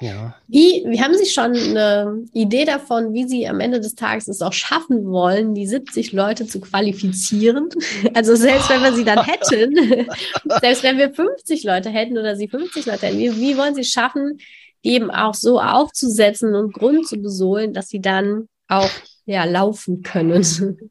Ja. 0.00 0.36
Wie, 0.46 0.84
wie 0.86 1.00
haben 1.00 1.14
Sie 1.16 1.24
schon 1.24 1.56
eine 1.56 2.24
Idee 2.34 2.66
davon, 2.66 3.14
wie 3.14 3.26
Sie 3.26 3.48
am 3.48 3.60
Ende 3.60 3.80
des 3.80 3.94
Tages 3.94 4.28
es 4.28 4.42
auch 4.42 4.52
schaffen 4.52 5.06
wollen, 5.06 5.54
die 5.54 5.66
70 5.66 6.12
Leute 6.12 6.46
zu 6.46 6.60
qualifizieren? 6.60 7.68
Also 8.14 8.34
selbst 8.36 8.68
wenn 8.70 8.82
wir 8.82 8.92
sie 8.92 9.04
dann 9.04 9.24
hätten, 9.24 9.74
selbst 10.60 10.82
wenn 10.82 10.98
wir 10.98 11.12
50 11.12 11.64
Leute 11.64 11.90
hätten 11.90 12.18
oder 12.18 12.36
Sie 12.36 12.48
50 12.48 12.86
Leute 12.86 13.06
hätten, 13.06 13.18
wie, 13.18 13.36
wie 13.36 13.56
wollen 13.56 13.74
Sie 13.74 13.84
schaffen, 13.84 14.38
die 14.84 14.92
eben 14.92 15.10
auch 15.10 15.34
so 15.34 15.60
aufzusetzen 15.60 16.54
und 16.54 16.72
Grund 16.72 17.06
zu 17.06 17.16
besohlen, 17.16 17.72
dass 17.72 17.88
sie 17.88 18.00
dann 18.00 18.48
auch 18.68 18.90
ja, 19.24 19.44
laufen 19.44 20.02
können? 20.02 20.90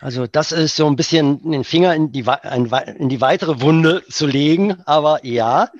Also 0.00 0.26
das 0.26 0.52
ist 0.52 0.76
so 0.76 0.86
ein 0.86 0.96
bisschen 0.96 1.50
den 1.50 1.64
Finger 1.64 1.94
in 1.94 2.12
die, 2.12 2.24
in 2.98 3.08
die 3.08 3.20
weitere 3.20 3.60
Wunde 3.60 4.02
zu 4.08 4.26
legen, 4.26 4.76
aber 4.84 5.24
ja, 5.24 5.70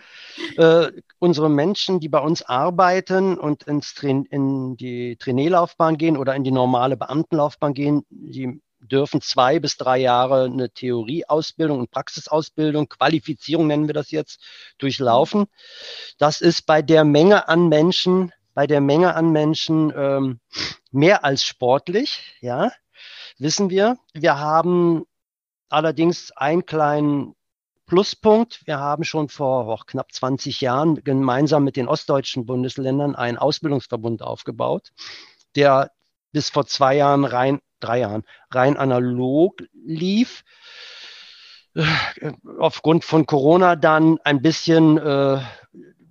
äh, 0.56 0.90
unsere 1.18 1.48
Menschen, 1.48 2.00
die 2.00 2.08
bei 2.08 2.18
uns 2.18 2.42
arbeiten 2.42 3.38
und 3.38 3.64
ins 3.64 3.94
in 4.02 4.76
die 4.76 5.16
Trainierlaufbahn 5.16 5.96
gehen 5.96 6.16
oder 6.16 6.34
in 6.34 6.44
die 6.44 6.50
normale 6.50 6.96
Beamtenlaufbahn 6.96 7.74
gehen, 7.74 8.04
die 8.10 8.60
dürfen 8.80 9.20
zwei 9.20 9.58
bis 9.58 9.76
drei 9.76 9.98
Jahre 9.98 10.44
eine 10.44 10.70
Theorieausbildung 10.70 11.80
und 11.80 11.90
Praxisausbildung, 11.90 12.88
Qualifizierung 12.88 13.66
nennen 13.66 13.88
wir 13.88 13.94
das 13.94 14.10
jetzt, 14.10 14.42
durchlaufen. 14.78 15.46
Das 16.18 16.40
ist 16.40 16.66
bei 16.66 16.82
der 16.82 17.04
Menge 17.04 17.48
an 17.48 17.68
Menschen, 17.68 18.32
bei 18.54 18.66
der 18.66 18.80
Menge 18.80 19.14
an 19.14 19.32
Menschen 19.32 19.92
ähm, 19.96 20.40
mehr 20.90 21.24
als 21.24 21.44
sportlich, 21.44 22.36
ja, 22.40 22.70
wissen 23.38 23.70
wir. 23.70 23.98
Wir 24.14 24.38
haben 24.38 25.04
allerdings 25.68 26.32
einen 26.32 26.64
kleinen 26.64 27.34
Pluspunkt. 27.86 28.66
Wir 28.66 28.78
haben 28.78 29.04
schon 29.04 29.28
vor 29.28 29.68
oh, 29.68 29.84
knapp 29.86 30.12
20 30.12 30.60
Jahren 30.60 31.02
gemeinsam 31.04 31.64
mit 31.64 31.76
den 31.76 31.88
ostdeutschen 31.88 32.44
Bundesländern 32.44 33.14
einen 33.14 33.38
Ausbildungsverbund 33.38 34.22
aufgebaut, 34.22 34.92
der 35.54 35.92
bis 36.32 36.50
vor 36.50 36.66
zwei 36.66 36.96
Jahren 36.96 37.24
rein, 37.24 37.60
drei 37.80 38.00
Jahren 38.00 38.24
rein 38.50 38.76
analog 38.76 39.62
lief. 39.72 40.44
Aufgrund 42.58 43.04
von 43.04 43.26
Corona 43.26 43.76
dann 43.76 44.18
ein 44.24 44.42
bisschen 44.42 44.98
äh, 44.98 45.40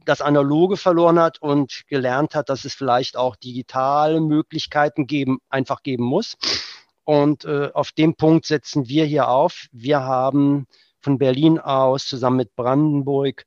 das 0.05 0.21
Analoge 0.21 0.77
verloren 0.77 1.19
hat 1.19 1.41
und 1.41 1.83
gelernt 1.87 2.35
hat, 2.35 2.49
dass 2.49 2.65
es 2.65 2.73
vielleicht 2.73 3.17
auch 3.17 3.35
digitale 3.35 4.21
Möglichkeiten 4.21 5.07
geben, 5.07 5.39
einfach 5.49 5.83
geben 5.83 6.03
muss. 6.03 6.37
Und 7.03 7.45
äh, 7.45 7.69
auf 7.73 7.91
dem 7.91 8.15
Punkt 8.15 8.45
setzen 8.45 8.87
wir 8.87 9.05
hier 9.05 9.27
auf. 9.27 9.67
Wir 9.71 10.01
haben 10.01 10.67
von 11.05 11.19
Berlin 11.19 11.59
aus 11.59 12.07
zusammen 12.07 12.37
mit 12.37 12.55
Brandenburg 12.55 13.45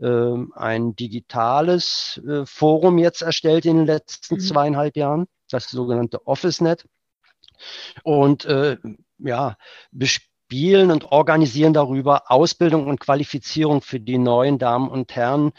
äh, 0.00 0.34
ein 0.54 0.96
digitales 0.96 2.20
äh, 2.28 2.44
Forum 2.44 2.98
jetzt 2.98 3.22
erstellt 3.22 3.64
in 3.64 3.76
den 3.76 3.86
letzten 3.86 4.34
mhm. 4.34 4.40
zweieinhalb 4.40 4.96
Jahren, 4.96 5.26
das 5.48 5.70
sogenannte 5.70 6.26
OfficeNet. 6.26 6.84
Und 8.02 8.44
äh, 8.44 8.76
ja, 9.18 9.56
bespielen 9.92 10.90
und 10.90 11.12
organisieren 11.12 11.72
darüber 11.72 12.30
Ausbildung 12.30 12.88
und 12.88 12.98
Qualifizierung 12.98 13.80
für 13.80 14.00
die 14.00 14.18
neuen 14.18 14.58
Damen 14.58 14.90
und 14.90 15.14
Herren 15.14 15.52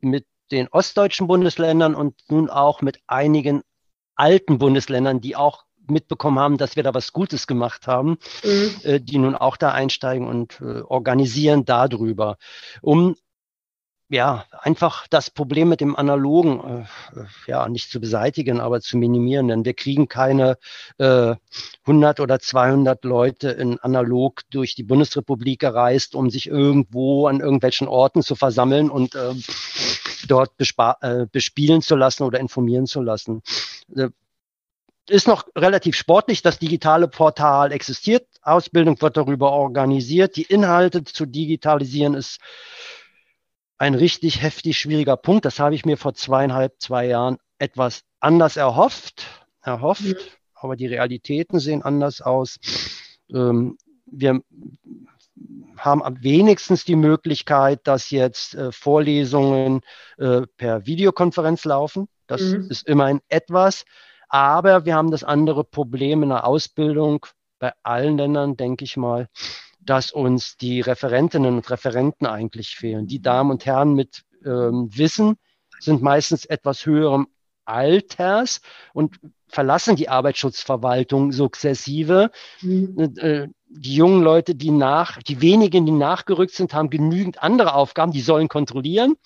mit 0.00 0.26
den 0.50 0.68
ostdeutschen 0.68 1.26
Bundesländern 1.26 1.94
und 1.94 2.20
nun 2.28 2.50
auch 2.50 2.82
mit 2.82 3.00
einigen 3.06 3.62
alten 4.14 4.58
Bundesländern, 4.58 5.22
die 5.22 5.36
auch 5.36 5.64
mitbekommen 5.92 6.38
haben, 6.38 6.56
dass 6.58 6.76
wir 6.76 6.82
da 6.82 6.94
was 6.94 7.12
Gutes 7.12 7.46
gemacht 7.46 7.86
haben, 7.86 8.18
mhm. 8.42 8.70
äh, 8.82 9.00
die 9.00 9.18
nun 9.18 9.34
auch 9.34 9.56
da 9.56 9.72
einsteigen 9.72 10.26
und 10.26 10.60
äh, 10.60 10.80
organisieren 10.80 11.64
darüber, 11.64 12.36
um 12.80 13.16
ja, 14.12 14.44
einfach 14.60 15.06
das 15.08 15.30
Problem 15.30 15.70
mit 15.70 15.80
dem 15.80 15.96
Analogen, 15.96 16.84
äh, 17.16 17.24
ja, 17.46 17.66
nicht 17.66 17.90
zu 17.90 17.98
beseitigen, 17.98 18.60
aber 18.60 18.82
zu 18.82 18.98
minimieren. 18.98 19.48
Denn 19.48 19.64
wir 19.64 19.72
kriegen 19.72 20.06
keine 20.06 20.58
äh, 20.98 21.34
100 21.86 22.20
oder 22.20 22.38
200 22.38 23.04
Leute 23.04 23.48
in 23.48 23.78
analog 23.78 24.42
durch 24.50 24.74
die 24.74 24.82
Bundesrepublik 24.82 25.60
gereist, 25.60 26.14
um 26.14 26.28
sich 26.28 26.46
irgendwo 26.46 27.26
an 27.26 27.40
irgendwelchen 27.40 27.88
Orten 27.88 28.22
zu 28.22 28.34
versammeln 28.34 28.90
und 28.90 29.14
äh, 29.14 29.32
dort 30.28 30.52
äh, 31.00 31.26
bespielen 31.32 31.80
zu 31.80 31.96
lassen 31.96 32.24
oder 32.24 32.38
informieren 32.38 32.86
zu 32.86 33.00
lassen. 33.00 33.40
Ist 35.08 35.26
noch 35.26 35.46
relativ 35.56 35.96
sportlich. 35.96 36.42
Das 36.42 36.58
digitale 36.58 37.08
Portal 37.08 37.72
existiert. 37.72 38.26
Ausbildung 38.42 39.00
wird 39.00 39.16
darüber 39.16 39.52
organisiert. 39.52 40.36
Die 40.36 40.42
Inhalte 40.42 41.04
zu 41.04 41.26
digitalisieren 41.26 42.14
ist 42.14 42.38
ein 43.78 43.94
richtig 43.94 44.42
heftig 44.42 44.78
schwieriger 44.78 45.16
Punkt. 45.16 45.44
Das 45.44 45.58
habe 45.58 45.74
ich 45.74 45.84
mir 45.84 45.96
vor 45.96 46.14
zweieinhalb, 46.14 46.74
zwei 46.78 47.06
Jahren 47.06 47.38
etwas 47.58 48.04
anders 48.20 48.56
erhofft, 48.56 49.24
erhofft, 49.60 50.02
mhm. 50.02 50.16
aber 50.54 50.76
die 50.76 50.86
Realitäten 50.86 51.58
sehen 51.58 51.82
anders 51.82 52.20
aus. 52.20 52.58
Ähm, 53.28 53.76
wir 54.06 54.40
haben 55.76 56.02
am 56.02 56.22
wenigstens 56.22 56.84
die 56.84 56.96
Möglichkeit, 56.96 57.80
dass 57.84 58.10
jetzt 58.10 58.54
äh, 58.54 58.70
Vorlesungen 58.70 59.80
äh, 60.18 60.42
per 60.56 60.86
Videokonferenz 60.86 61.64
laufen. 61.64 62.08
Das 62.28 62.40
mhm. 62.42 62.68
ist 62.70 62.86
immerhin 62.86 63.20
etwas. 63.28 63.84
Aber 64.32 64.86
wir 64.86 64.94
haben 64.94 65.10
das 65.10 65.24
andere 65.24 65.62
Problem 65.62 66.22
in 66.22 66.30
der 66.30 66.46
Ausbildung 66.46 67.26
bei 67.58 67.74
allen 67.82 68.16
Ländern, 68.16 68.56
denke 68.56 68.82
ich 68.82 68.96
mal, 68.96 69.28
dass 69.78 70.10
uns 70.10 70.56
die 70.56 70.80
Referentinnen 70.80 71.56
und 71.56 71.70
Referenten 71.70 72.26
eigentlich 72.26 72.70
fehlen. 72.70 73.06
Die 73.06 73.20
Damen 73.20 73.50
und 73.50 73.66
Herren 73.66 73.92
mit 73.92 74.22
ähm, 74.42 74.88
Wissen 74.90 75.36
sind 75.80 76.00
meistens 76.00 76.46
etwas 76.46 76.86
höherem 76.86 77.26
Alters 77.66 78.62
und 78.94 79.20
verlassen 79.48 79.96
die 79.96 80.08
Arbeitsschutzverwaltung 80.08 81.32
sukzessive. 81.32 82.30
Mhm. 82.62 83.14
Äh, 83.18 83.48
die 83.68 83.94
jungen 83.96 84.22
Leute, 84.22 84.54
die 84.54 84.70
nach, 84.70 85.22
die 85.22 85.42
wenigen, 85.42 85.84
die 85.84 85.92
nachgerückt 85.92 86.54
sind, 86.54 86.72
haben 86.72 86.88
genügend 86.88 87.42
andere 87.42 87.74
Aufgaben, 87.74 88.12
die 88.12 88.22
sollen 88.22 88.48
kontrollieren. 88.48 89.16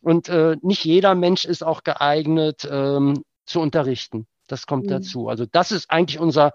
Und 0.00 0.28
äh, 0.28 0.56
nicht 0.62 0.84
jeder 0.84 1.16
Mensch 1.16 1.44
ist 1.44 1.64
auch 1.64 1.82
geeignet 1.82 2.68
ähm, 2.70 3.24
zu 3.46 3.60
unterrichten. 3.60 4.28
Das 4.46 4.66
kommt 4.66 4.86
mhm. 4.86 4.90
dazu. 4.90 5.28
Also 5.28 5.46
das 5.46 5.72
ist 5.72 5.90
eigentlich 5.90 6.18
unser 6.18 6.52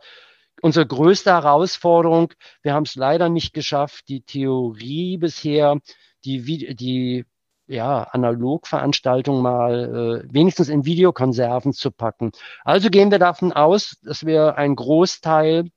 unsere 0.62 0.86
größte 0.86 1.32
Herausforderung. 1.32 2.34
Wir 2.62 2.74
haben 2.74 2.84
es 2.84 2.96
leider 2.96 3.30
nicht 3.30 3.54
geschafft, 3.54 4.10
die 4.10 4.22
Theorie 4.22 5.18
bisher, 5.18 5.80
die, 6.26 6.76
die 6.76 7.26
ja, 7.68 8.04
Analogveranstaltung 8.04 9.42
mal 9.42 10.24
äh, 10.26 10.34
wenigstens 10.34 10.70
in 10.70 10.86
Videokonserven 10.86 11.72
zu 11.72 11.92
packen. 11.92 12.32
Also 12.64 12.90
gehen 12.90 13.12
wir 13.12 13.20
davon 13.20 13.54
aus, 13.54 13.98
dass 14.02 14.26
wir 14.26 14.58
einen 14.58 14.76
Großteil 14.76 15.70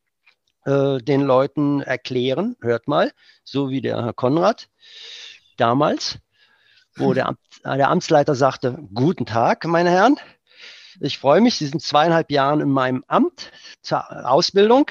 äh, 0.65 0.99
den 0.99 1.21
Leuten 1.21 1.83
erklären, 1.83 2.57
hört 2.63 2.89
mal, 2.89 3.13
so 3.45 3.69
wie 3.69 3.83
der 3.83 4.03
Herr 4.03 4.15
Konrad 4.15 4.69
damals, 5.59 6.19
wo 6.97 7.13
der, 7.15 7.27
Amt, 7.27 7.41
der 7.65 7.91
Amtsleiter 7.91 8.35
sagte, 8.35 8.79
guten 8.95 9.27
Tag, 9.27 9.67
meine 9.67 9.91
Herren, 9.91 10.17
ich 11.01 11.19
freue 11.19 11.41
mich, 11.41 11.57
Sie 11.57 11.67
sind 11.67 11.83
zweieinhalb 11.83 12.31
Jahre 12.31 12.63
in 12.63 12.71
meinem 12.71 13.05
Amt 13.07 13.51
zur 13.83 14.29
Ausbildung. 14.29 14.91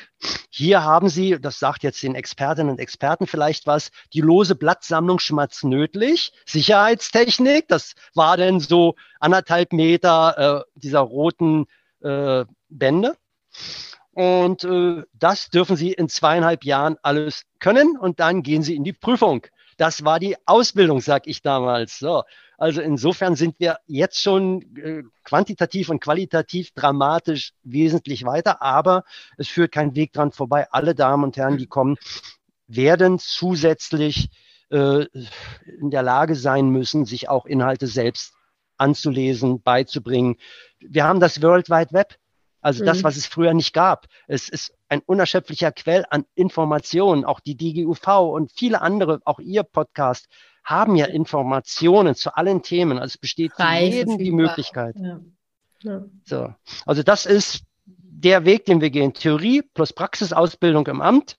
Hier 0.50 0.84
haben 0.84 1.10
Sie, 1.10 1.38
das 1.40 1.60
sagt 1.60 1.84
jetzt 1.84 2.02
den 2.04 2.16
Expertinnen 2.16 2.72
und 2.72 2.80
Experten 2.80 3.28
vielleicht 3.28 3.68
was, 3.68 3.92
die 4.14 4.22
lose 4.22 4.56
Blattsammlung 4.56 5.20
schmatznötlich, 5.20 6.34
Sicherheitstechnik, 6.46 7.68
das 7.68 7.94
war 8.14 8.38
denn 8.38 8.60
so 8.60 8.96
anderthalb 9.20 9.74
Meter 9.74 10.66
äh, 10.66 10.80
dieser 10.80 11.00
roten 11.00 11.68
äh, 12.02 12.46
Bände. 12.70 13.16
Und 14.14 14.64
äh, 14.66 15.04
das 15.14 15.50
dürfen 15.50 15.78
Sie 15.78 15.94
in 15.94 16.10
zweieinhalb 16.10 16.66
Jahren 16.66 16.98
alles 17.02 17.44
können 17.60 17.98
und 17.98 18.20
dann 18.20 18.44
gehen 18.44 18.62
Sie 18.62 18.76
in 18.76 18.84
die 18.84 18.94
Prüfung. 18.94 19.48
Das 19.78 20.04
war 20.04 20.20
die 20.20 20.36
Ausbildung, 20.46 21.02
sag 21.02 21.28
ich 21.28 21.42
damals. 21.42 21.98
So. 21.98 22.24
Also 22.62 22.80
insofern 22.80 23.36
sind 23.36 23.56
wir 23.58 23.80
jetzt 23.88 24.22
schon 24.22 24.62
äh, 24.78 25.02
quantitativ 25.24 25.90
und 25.90 26.00
qualitativ 26.00 26.70
dramatisch 26.76 27.54
wesentlich 27.64 28.24
weiter, 28.24 28.62
aber 28.62 29.04
es 29.38 29.48
führt 29.48 29.72
kein 29.72 29.96
Weg 29.96 30.14
dran 30.14 30.32
vorbei. 30.32 30.68
Alle 30.70 30.94
Damen 30.94 31.24
und 31.24 31.38
Herren, 31.38 31.58
die 31.58 31.66
kommen, 31.66 31.98
werden 32.68 33.18
zusätzlich 33.18 34.30
äh, 34.70 35.06
in 35.80 35.90
der 35.90 36.04
Lage 36.04 36.36
sein 36.36 36.70
müssen, 36.70 37.06
sich 37.06 37.30
auch 37.30 37.48
Inhalte 37.48 37.88
selbst 37.88 38.36
anzulesen, 38.78 39.64
beizubringen. 39.64 40.36
Wir 40.80 41.06
haben 41.06 41.20
das 41.20 41.42
World 41.42 41.72
Wide 41.72 41.94
Web. 41.94 42.16
Also 42.62 42.86
das, 42.86 43.00
mhm. 43.00 43.06
was 43.06 43.18
es 43.18 43.26
früher 43.26 43.56
nicht 43.56 43.74
gab. 43.74 44.06
Es 44.28 44.50
ist 44.50 44.72
ein 44.88 45.02
unerschöpflicher 45.04 45.72
Quell 45.72 46.06
an 46.12 46.26
Informationen. 46.36 47.26
Auch 47.26 47.40
die 47.40 47.58
DGUV 47.58 48.08
und 48.32 48.52
viele 48.52 48.82
andere, 48.82 49.20
auch 49.26 49.40
Ihr 49.40 49.64
Podcast, 49.64 50.28
haben 50.64 50.96
ja 50.96 51.06
Informationen 51.06 52.16
zu 52.16 52.36
allen 52.36 52.62
Themen. 52.62 52.98
Also 52.98 53.14
es 53.14 53.18
besteht 53.18 53.54
für 53.54 53.74
jeden 53.74 54.18
die 54.18 54.32
Möglichkeit. 54.32 54.96
Ja. 55.00 55.20
Ja. 55.84 56.04
So. 56.26 56.54
Also 56.86 57.04
das 57.04 57.26
ist 57.26 57.64
der 57.86 58.46
Weg, 58.46 58.66
den 58.66 58.82
wir 58.82 58.90
gehen. 58.90 59.14
Theorie 59.14 59.62
plus 59.62 59.94
Praxisausbildung 59.94 60.88
im 60.88 61.02
Amt, 61.02 61.38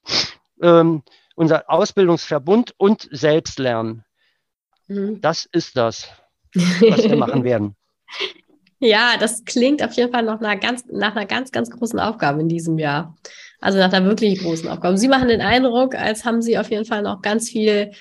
ähm, 0.61 1.03
unser 1.35 1.69
Ausbildungsverbund 1.69 2.73
und 2.77 3.07
Selbstlernen. 3.11 4.03
Mhm. 4.87 5.21
Das 5.21 5.47
ist 5.51 5.77
das, 5.77 6.09
was 6.53 7.03
wir 7.03 7.15
machen 7.15 7.43
werden. 7.43 7.75
Ja, 8.79 9.15
das 9.17 9.45
klingt 9.45 9.81
auf 9.81 9.93
jeden 9.93 10.11
Fall 10.11 10.23
noch 10.23 10.41
nach, 10.41 10.59
ganz, 10.59 10.85
nach 10.91 11.15
einer 11.15 11.25
ganz, 11.25 11.53
ganz 11.53 11.69
großen 11.69 11.99
Aufgabe 11.99 12.41
in 12.41 12.49
diesem 12.49 12.77
Jahr. 12.77 13.15
Also 13.61 13.79
nach 13.79 13.93
einer 13.93 14.05
wirklich 14.05 14.39
großen 14.39 14.67
Aufgabe. 14.67 14.97
Sie 14.97 15.07
machen 15.07 15.29
den 15.29 15.39
Eindruck, 15.39 15.95
als 15.95 16.25
haben 16.25 16.41
Sie 16.41 16.57
auf 16.57 16.69
jeden 16.69 16.83
Fall 16.83 17.01
noch 17.01 17.21
ganz 17.21 17.49
viel 17.49 17.93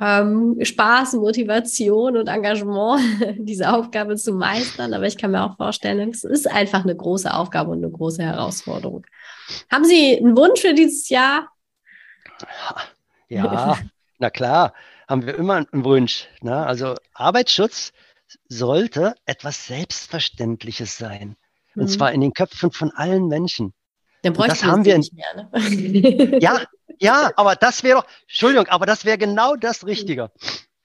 ähm, 0.00 0.58
Spaß, 0.60 1.14
Motivation 1.14 2.16
und 2.16 2.28
Engagement, 2.28 3.00
diese 3.38 3.72
Aufgabe 3.72 4.16
zu 4.16 4.32
meistern. 4.32 4.92
Aber 4.94 5.06
ich 5.06 5.16
kann 5.16 5.30
mir 5.30 5.44
auch 5.44 5.56
vorstellen, 5.56 6.10
es 6.10 6.24
ist 6.24 6.50
einfach 6.50 6.82
eine 6.82 6.94
große 6.94 7.32
Aufgabe 7.32 7.70
und 7.70 7.78
eine 7.78 7.90
große 7.90 8.22
Herausforderung. 8.22 9.06
Haben 9.70 9.84
Sie 9.84 10.18
einen 10.18 10.36
Wunsch 10.36 10.60
für 10.60 10.74
dieses 10.74 11.08
Jahr? 11.08 11.48
Ja, 13.28 13.78
na 14.18 14.30
klar, 14.30 14.74
haben 15.08 15.26
wir 15.26 15.34
immer 15.36 15.56
einen 15.56 15.84
Wunsch. 15.84 16.28
Ne? 16.42 16.54
Also 16.54 16.94
Arbeitsschutz 17.14 17.92
sollte 18.48 19.14
etwas 19.24 19.66
Selbstverständliches 19.66 20.98
sein. 20.98 21.36
Und 21.74 21.84
mhm. 21.84 21.88
zwar 21.88 22.12
in 22.12 22.20
den 22.20 22.32
Köpfen 22.32 22.70
von 22.72 22.90
allen 22.92 23.28
Menschen. 23.28 23.72
Dann 24.22 24.34
das 24.34 24.64
haben 24.64 24.84
wir 24.84 24.98
nicht 24.98 25.12
mehr. 25.12 25.50
Ne? 25.52 26.38
ja, 26.40 26.62
ja, 26.98 27.30
aber 27.36 27.56
das 27.56 27.82
wäre 27.82 28.00
doch, 28.00 28.06
Entschuldigung, 28.22 28.66
aber 28.68 28.86
das 28.86 29.04
wäre 29.04 29.18
genau 29.18 29.56
das 29.56 29.86
Richtige, 29.86 30.30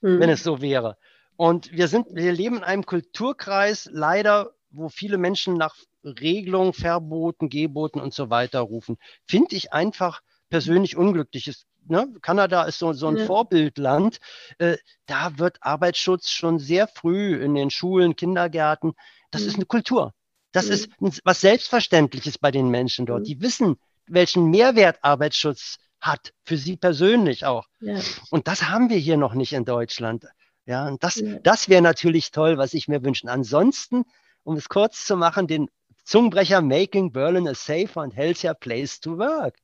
mhm. 0.02 0.20
wenn 0.20 0.30
es 0.30 0.44
so 0.44 0.62
wäre. 0.62 0.98
Und 1.38 1.72
wir 1.72 1.88
sind, 1.88 2.08
wir 2.12 2.32
leben 2.34 2.58
in 2.58 2.64
einem 2.64 2.86
Kulturkreis, 2.86 3.90
leider, 3.92 4.52
wo 4.70 4.90
viele 4.90 5.18
Menschen 5.18 5.56
nach 5.56 5.76
Regelungen, 6.04 6.74
Verboten, 6.74 7.50
Geboten 7.50 8.00
und 8.00 8.14
so 8.14 8.30
weiter 8.30 8.60
rufen. 8.62 8.98
Finde 9.28 9.56
ich 9.56 9.74
einfach 9.74 10.22
persönlich 10.50 10.98
unglücklich. 10.98 11.48
Es, 11.48 11.66
ne, 11.88 12.08
Kanada 12.22 12.64
ist 12.64 12.80
so, 12.80 12.94
so 12.94 13.08
ein 13.08 13.18
ja. 13.18 13.26
Vorbildland. 13.26 14.20
Äh, 14.60 14.78
da 15.06 15.38
wird 15.40 15.58
Arbeitsschutz 15.62 16.30
schon 16.30 16.60
sehr 16.60 16.88
früh 16.88 17.36
in 17.42 17.56
den 17.56 17.70
Schulen, 17.70 18.16
Kindergärten. 18.16 18.94
Das 19.32 19.42
mhm. 19.42 19.48
ist 19.48 19.56
eine 19.56 19.66
Kultur. 19.66 20.14
Das 20.52 20.68
mhm. 20.68 20.74
ist 20.74 20.90
was 21.24 21.42
Selbstverständliches 21.42 22.38
bei 22.38 22.52
den 22.52 22.70
Menschen 22.70 23.06
dort. 23.06 23.22
Mhm. 23.22 23.26
Die 23.26 23.42
wissen, 23.42 23.78
welchen 24.08 24.50
Mehrwert 24.50 25.00
Arbeitsschutz 25.02 25.78
hat, 26.02 26.34
für 26.44 26.58
sie 26.58 26.78
persönlich 26.78 27.46
auch. 27.46 27.68
Ja. 27.80 28.00
Und 28.30 28.48
das 28.48 28.70
haben 28.70 28.90
wir 28.90 28.98
hier 28.98 29.18
noch 29.18 29.34
nicht 29.34 29.54
in 29.54 29.66
Deutschland. 29.66 30.26
Ja, 30.66 30.88
und 30.88 31.04
das, 31.04 31.16
ja. 31.16 31.40
das 31.40 31.70
wäre 31.70 31.82
natürlich 31.82 32.32
toll, 32.32 32.58
was 32.58 32.74
ich 32.74 32.88
mir 32.88 33.04
wünsche. 33.04 33.28
Ansonsten, 33.28 34.04
um 34.44 34.56
es 34.56 34.70
kurz 34.70 35.06
zu 35.06 35.16
machen, 35.16 35.48
den 35.48 35.70
Zungenbrecher 36.04 36.62
Making 36.62 37.12
Berlin 37.12 37.48
a 37.48 37.54
safer 37.54 38.02
and 38.02 38.16
healthier 38.16 38.54
place 38.54 39.00
to 39.00 39.18
work. 39.18 39.56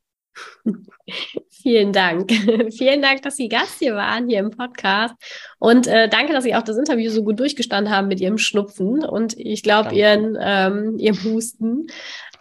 Vielen 1.49 1.91
Dank. 1.91 2.31
Vielen 2.71 3.01
Dank, 3.01 3.21
dass 3.23 3.37
Sie 3.37 3.49
Gast 3.49 3.79
hier 3.79 3.95
waren, 3.95 4.27
hier 4.27 4.39
im 4.39 4.51
Podcast. 4.51 5.15
Und 5.59 5.87
äh, 5.87 6.07
danke, 6.09 6.33
dass 6.33 6.43
Sie 6.43 6.55
auch 6.55 6.61
das 6.61 6.77
Interview 6.77 7.09
so 7.09 7.23
gut 7.23 7.39
durchgestanden 7.39 7.93
haben 7.93 8.07
mit 8.07 8.19
Ihrem 8.19 8.37
Schnupfen 8.37 9.03
und 9.03 9.37
ich 9.37 9.63
glaube, 9.63 9.95
Ihren, 9.95 10.37
ähm, 10.39 10.97
Ihrem 10.97 11.23
Husten. 11.23 11.87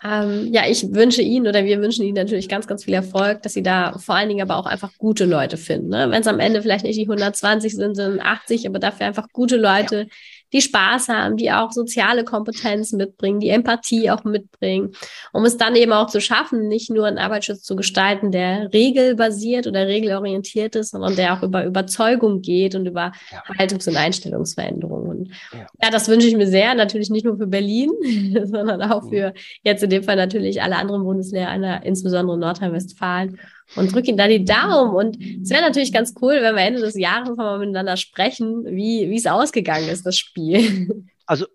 Ähm, 0.04 0.52
ja, 0.52 0.62
ich 0.68 0.94
wünsche 0.94 1.22
Ihnen 1.22 1.46
oder 1.46 1.64
wir 1.64 1.80
wünschen 1.80 2.04
Ihnen 2.04 2.16
natürlich 2.16 2.48
ganz, 2.48 2.66
ganz 2.66 2.84
viel 2.84 2.94
Erfolg, 2.94 3.42
dass 3.42 3.54
Sie 3.54 3.62
da 3.62 3.96
vor 3.98 4.14
allen 4.14 4.28
Dingen 4.28 4.42
aber 4.42 4.56
auch 4.56 4.66
einfach 4.66 4.90
gute 4.98 5.24
Leute 5.24 5.56
finden. 5.56 5.88
Ne? 5.88 6.08
Wenn 6.10 6.20
es 6.20 6.26
am 6.26 6.40
Ende 6.40 6.62
vielleicht 6.62 6.84
nicht 6.84 6.98
die 6.98 7.04
120 7.04 7.74
sind, 7.74 7.94
sind 7.94 8.20
80, 8.20 8.66
aber 8.68 8.78
dafür 8.78 9.06
einfach 9.06 9.28
gute 9.32 9.56
Leute, 9.56 9.98
ja 10.00 10.06
die 10.52 10.60
Spaß 10.60 11.08
haben, 11.08 11.36
die 11.36 11.50
auch 11.50 11.72
soziale 11.72 12.24
Kompetenz 12.24 12.92
mitbringen, 12.92 13.40
die 13.40 13.50
Empathie 13.50 14.10
auch 14.10 14.24
mitbringen, 14.24 14.92
um 15.32 15.44
es 15.44 15.56
dann 15.56 15.74
eben 15.74 15.92
auch 15.92 16.06
zu 16.06 16.20
schaffen, 16.20 16.68
nicht 16.68 16.90
nur 16.90 17.06
einen 17.06 17.18
Arbeitsschutz 17.18 17.62
zu 17.62 17.74
gestalten, 17.74 18.30
der 18.30 18.72
regelbasiert 18.72 19.66
oder 19.66 19.86
regelorientiert 19.86 20.76
ist, 20.76 20.92
sondern 20.92 21.16
der 21.16 21.34
auch 21.34 21.42
über 21.42 21.64
Überzeugung 21.64 22.42
geht 22.42 22.74
und 22.74 22.86
über 22.86 23.12
ja. 23.30 23.42
Haltungs- 23.58 23.88
und 23.88 23.96
Einstellungsveränderungen. 23.96 24.95
Und 25.52 25.58
ja. 25.58 25.66
ja. 25.82 25.90
das 25.90 26.08
wünsche 26.08 26.28
ich 26.28 26.36
mir 26.36 26.46
sehr, 26.46 26.74
natürlich 26.74 27.10
nicht 27.10 27.24
nur 27.24 27.36
für 27.36 27.46
Berlin, 27.46 27.90
sondern 28.44 28.82
auch 28.82 29.08
für 29.08 29.34
jetzt 29.62 29.82
in 29.82 29.90
dem 29.90 30.02
Fall 30.02 30.16
natürlich 30.16 30.62
alle 30.62 30.76
anderen 30.76 31.04
Bundesländer, 31.04 31.84
insbesondere 31.84 32.38
Nordrhein-Westfalen 32.38 33.38
und 33.74 33.92
drücke 33.92 34.08
Ihnen 34.08 34.18
da 34.18 34.28
die 34.28 34.44
Daumen. 34.44 34.94
Und 34.94 35.18
es 35.42 35.50
wäre 35.50 35.62
natürlich 35.62 35.92
ganz 35.92 36.14
cool, 36.20 36.38
wenn 36.40 36.54
wir 36.54 36.62
Ende 36.62 36.80
des 36.80 36.96
Jahres 36.96 37.36
mal 37.36 37.58
miteinander 37.58 37.96
sprechen, 37.96 38.64
wie 38.66 39.10
wie 39.10 39.16
es 39.16 39.26
ausgegangen 39.26 39.88
ist, 39.88 40.06
das 40.06 40.16
Spiel. 40.16 41.06
Also 41.28 41.46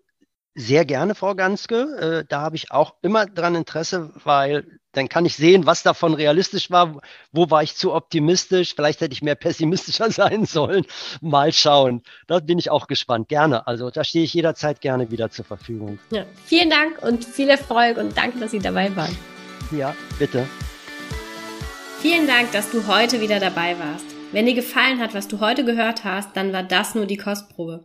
sehr 0.54 0.84
gerne, 0.84 1.14
Frau 1.14 1.34
Ganske. 1.34 1.76
Äh, 1.98 2.24
da 2.28 2.42
habe 2.42 2.56
ich 2.56 2.70
auch 2.70 2.96
immer 3.00 3.24
dran 3.24 3.54
Interesse, 3.54 4.10
weil 4.22 4.66
dann 4.92 5.08
kann 5.08 5.24
ich 5.24 5.36
sehen, 5.36 5.66
was 5.66 5.82
davon 5.82 6.14
realistisch 6.14 6.70
war. 6.70 7.00
Wo 7.32 7.50
war 7.50 7.62
ich 7.62 7.76
zu 7.76 7.92
optimistisch? 7.92 8.74
Vielleicht 8.74 9.00
hätte 9.00 9.12
ich 9.12 9.22
mehr 9.22 9.34
pessimistischer 9.34 10.10
sein 10.10 10.44
sollen. 10.46 10.86
Mal 11.20 11.52
schauen. 11.52 12.02
Da 12.26 12.40
bin 12.40 12.58
ich 12.58 12.70
auch 12.70 12.86
gespannt. 12.86 13.28
Gerne. 13.28 13.66
Also 13.66 13.90
da 13.90 14.04
stehe 14.04 14.24
ich 14.24 14.34
jederzeit 14.34 14.80
gerne 14.80 15.10
wieder 15.10 15.30
zur 15.30 15.44
Verfügung. 15.44 15.98
Ja, 16.10 16.24
vielen 16.46 16.70
Dank 16.70 17.02
und 17.02 17.24
viel 17.24 17.48
Erfolg 17.48 17.96
und 17.96 18.16
danke, 18.16 18.38
dass 18.38 18.50
Sie 18.50 18.58
dabei 18.58 18.94
waren. 18.94 19.16
Ja, 19.70 19.94
bitte. 20.18 20.46
Vielen 22.00 22.26
Dank, 22.26 22.52
dass 22.52 22.70
du 22.70 22.86
heute 22.86 23.20
wieder 23.20 23.38
dabei 23.38 23.78
warst. 23.78 24.04
Wenn 24.32 24.46
dir 24.46 24.54
gefallen 24.54 24.98
hat, 24.98 25.14
was 25.14 25.28
du 25.28 25.40
heute 25.40 25.64
gehört 25.64 26.04
hast, 26.04 26.36
dann 26.36 26.52
war 26.52 26.62
das 26.62 26.94
nur 26.94 27.06
die 27.06 27.16
Kostprobe. 27.16 27.84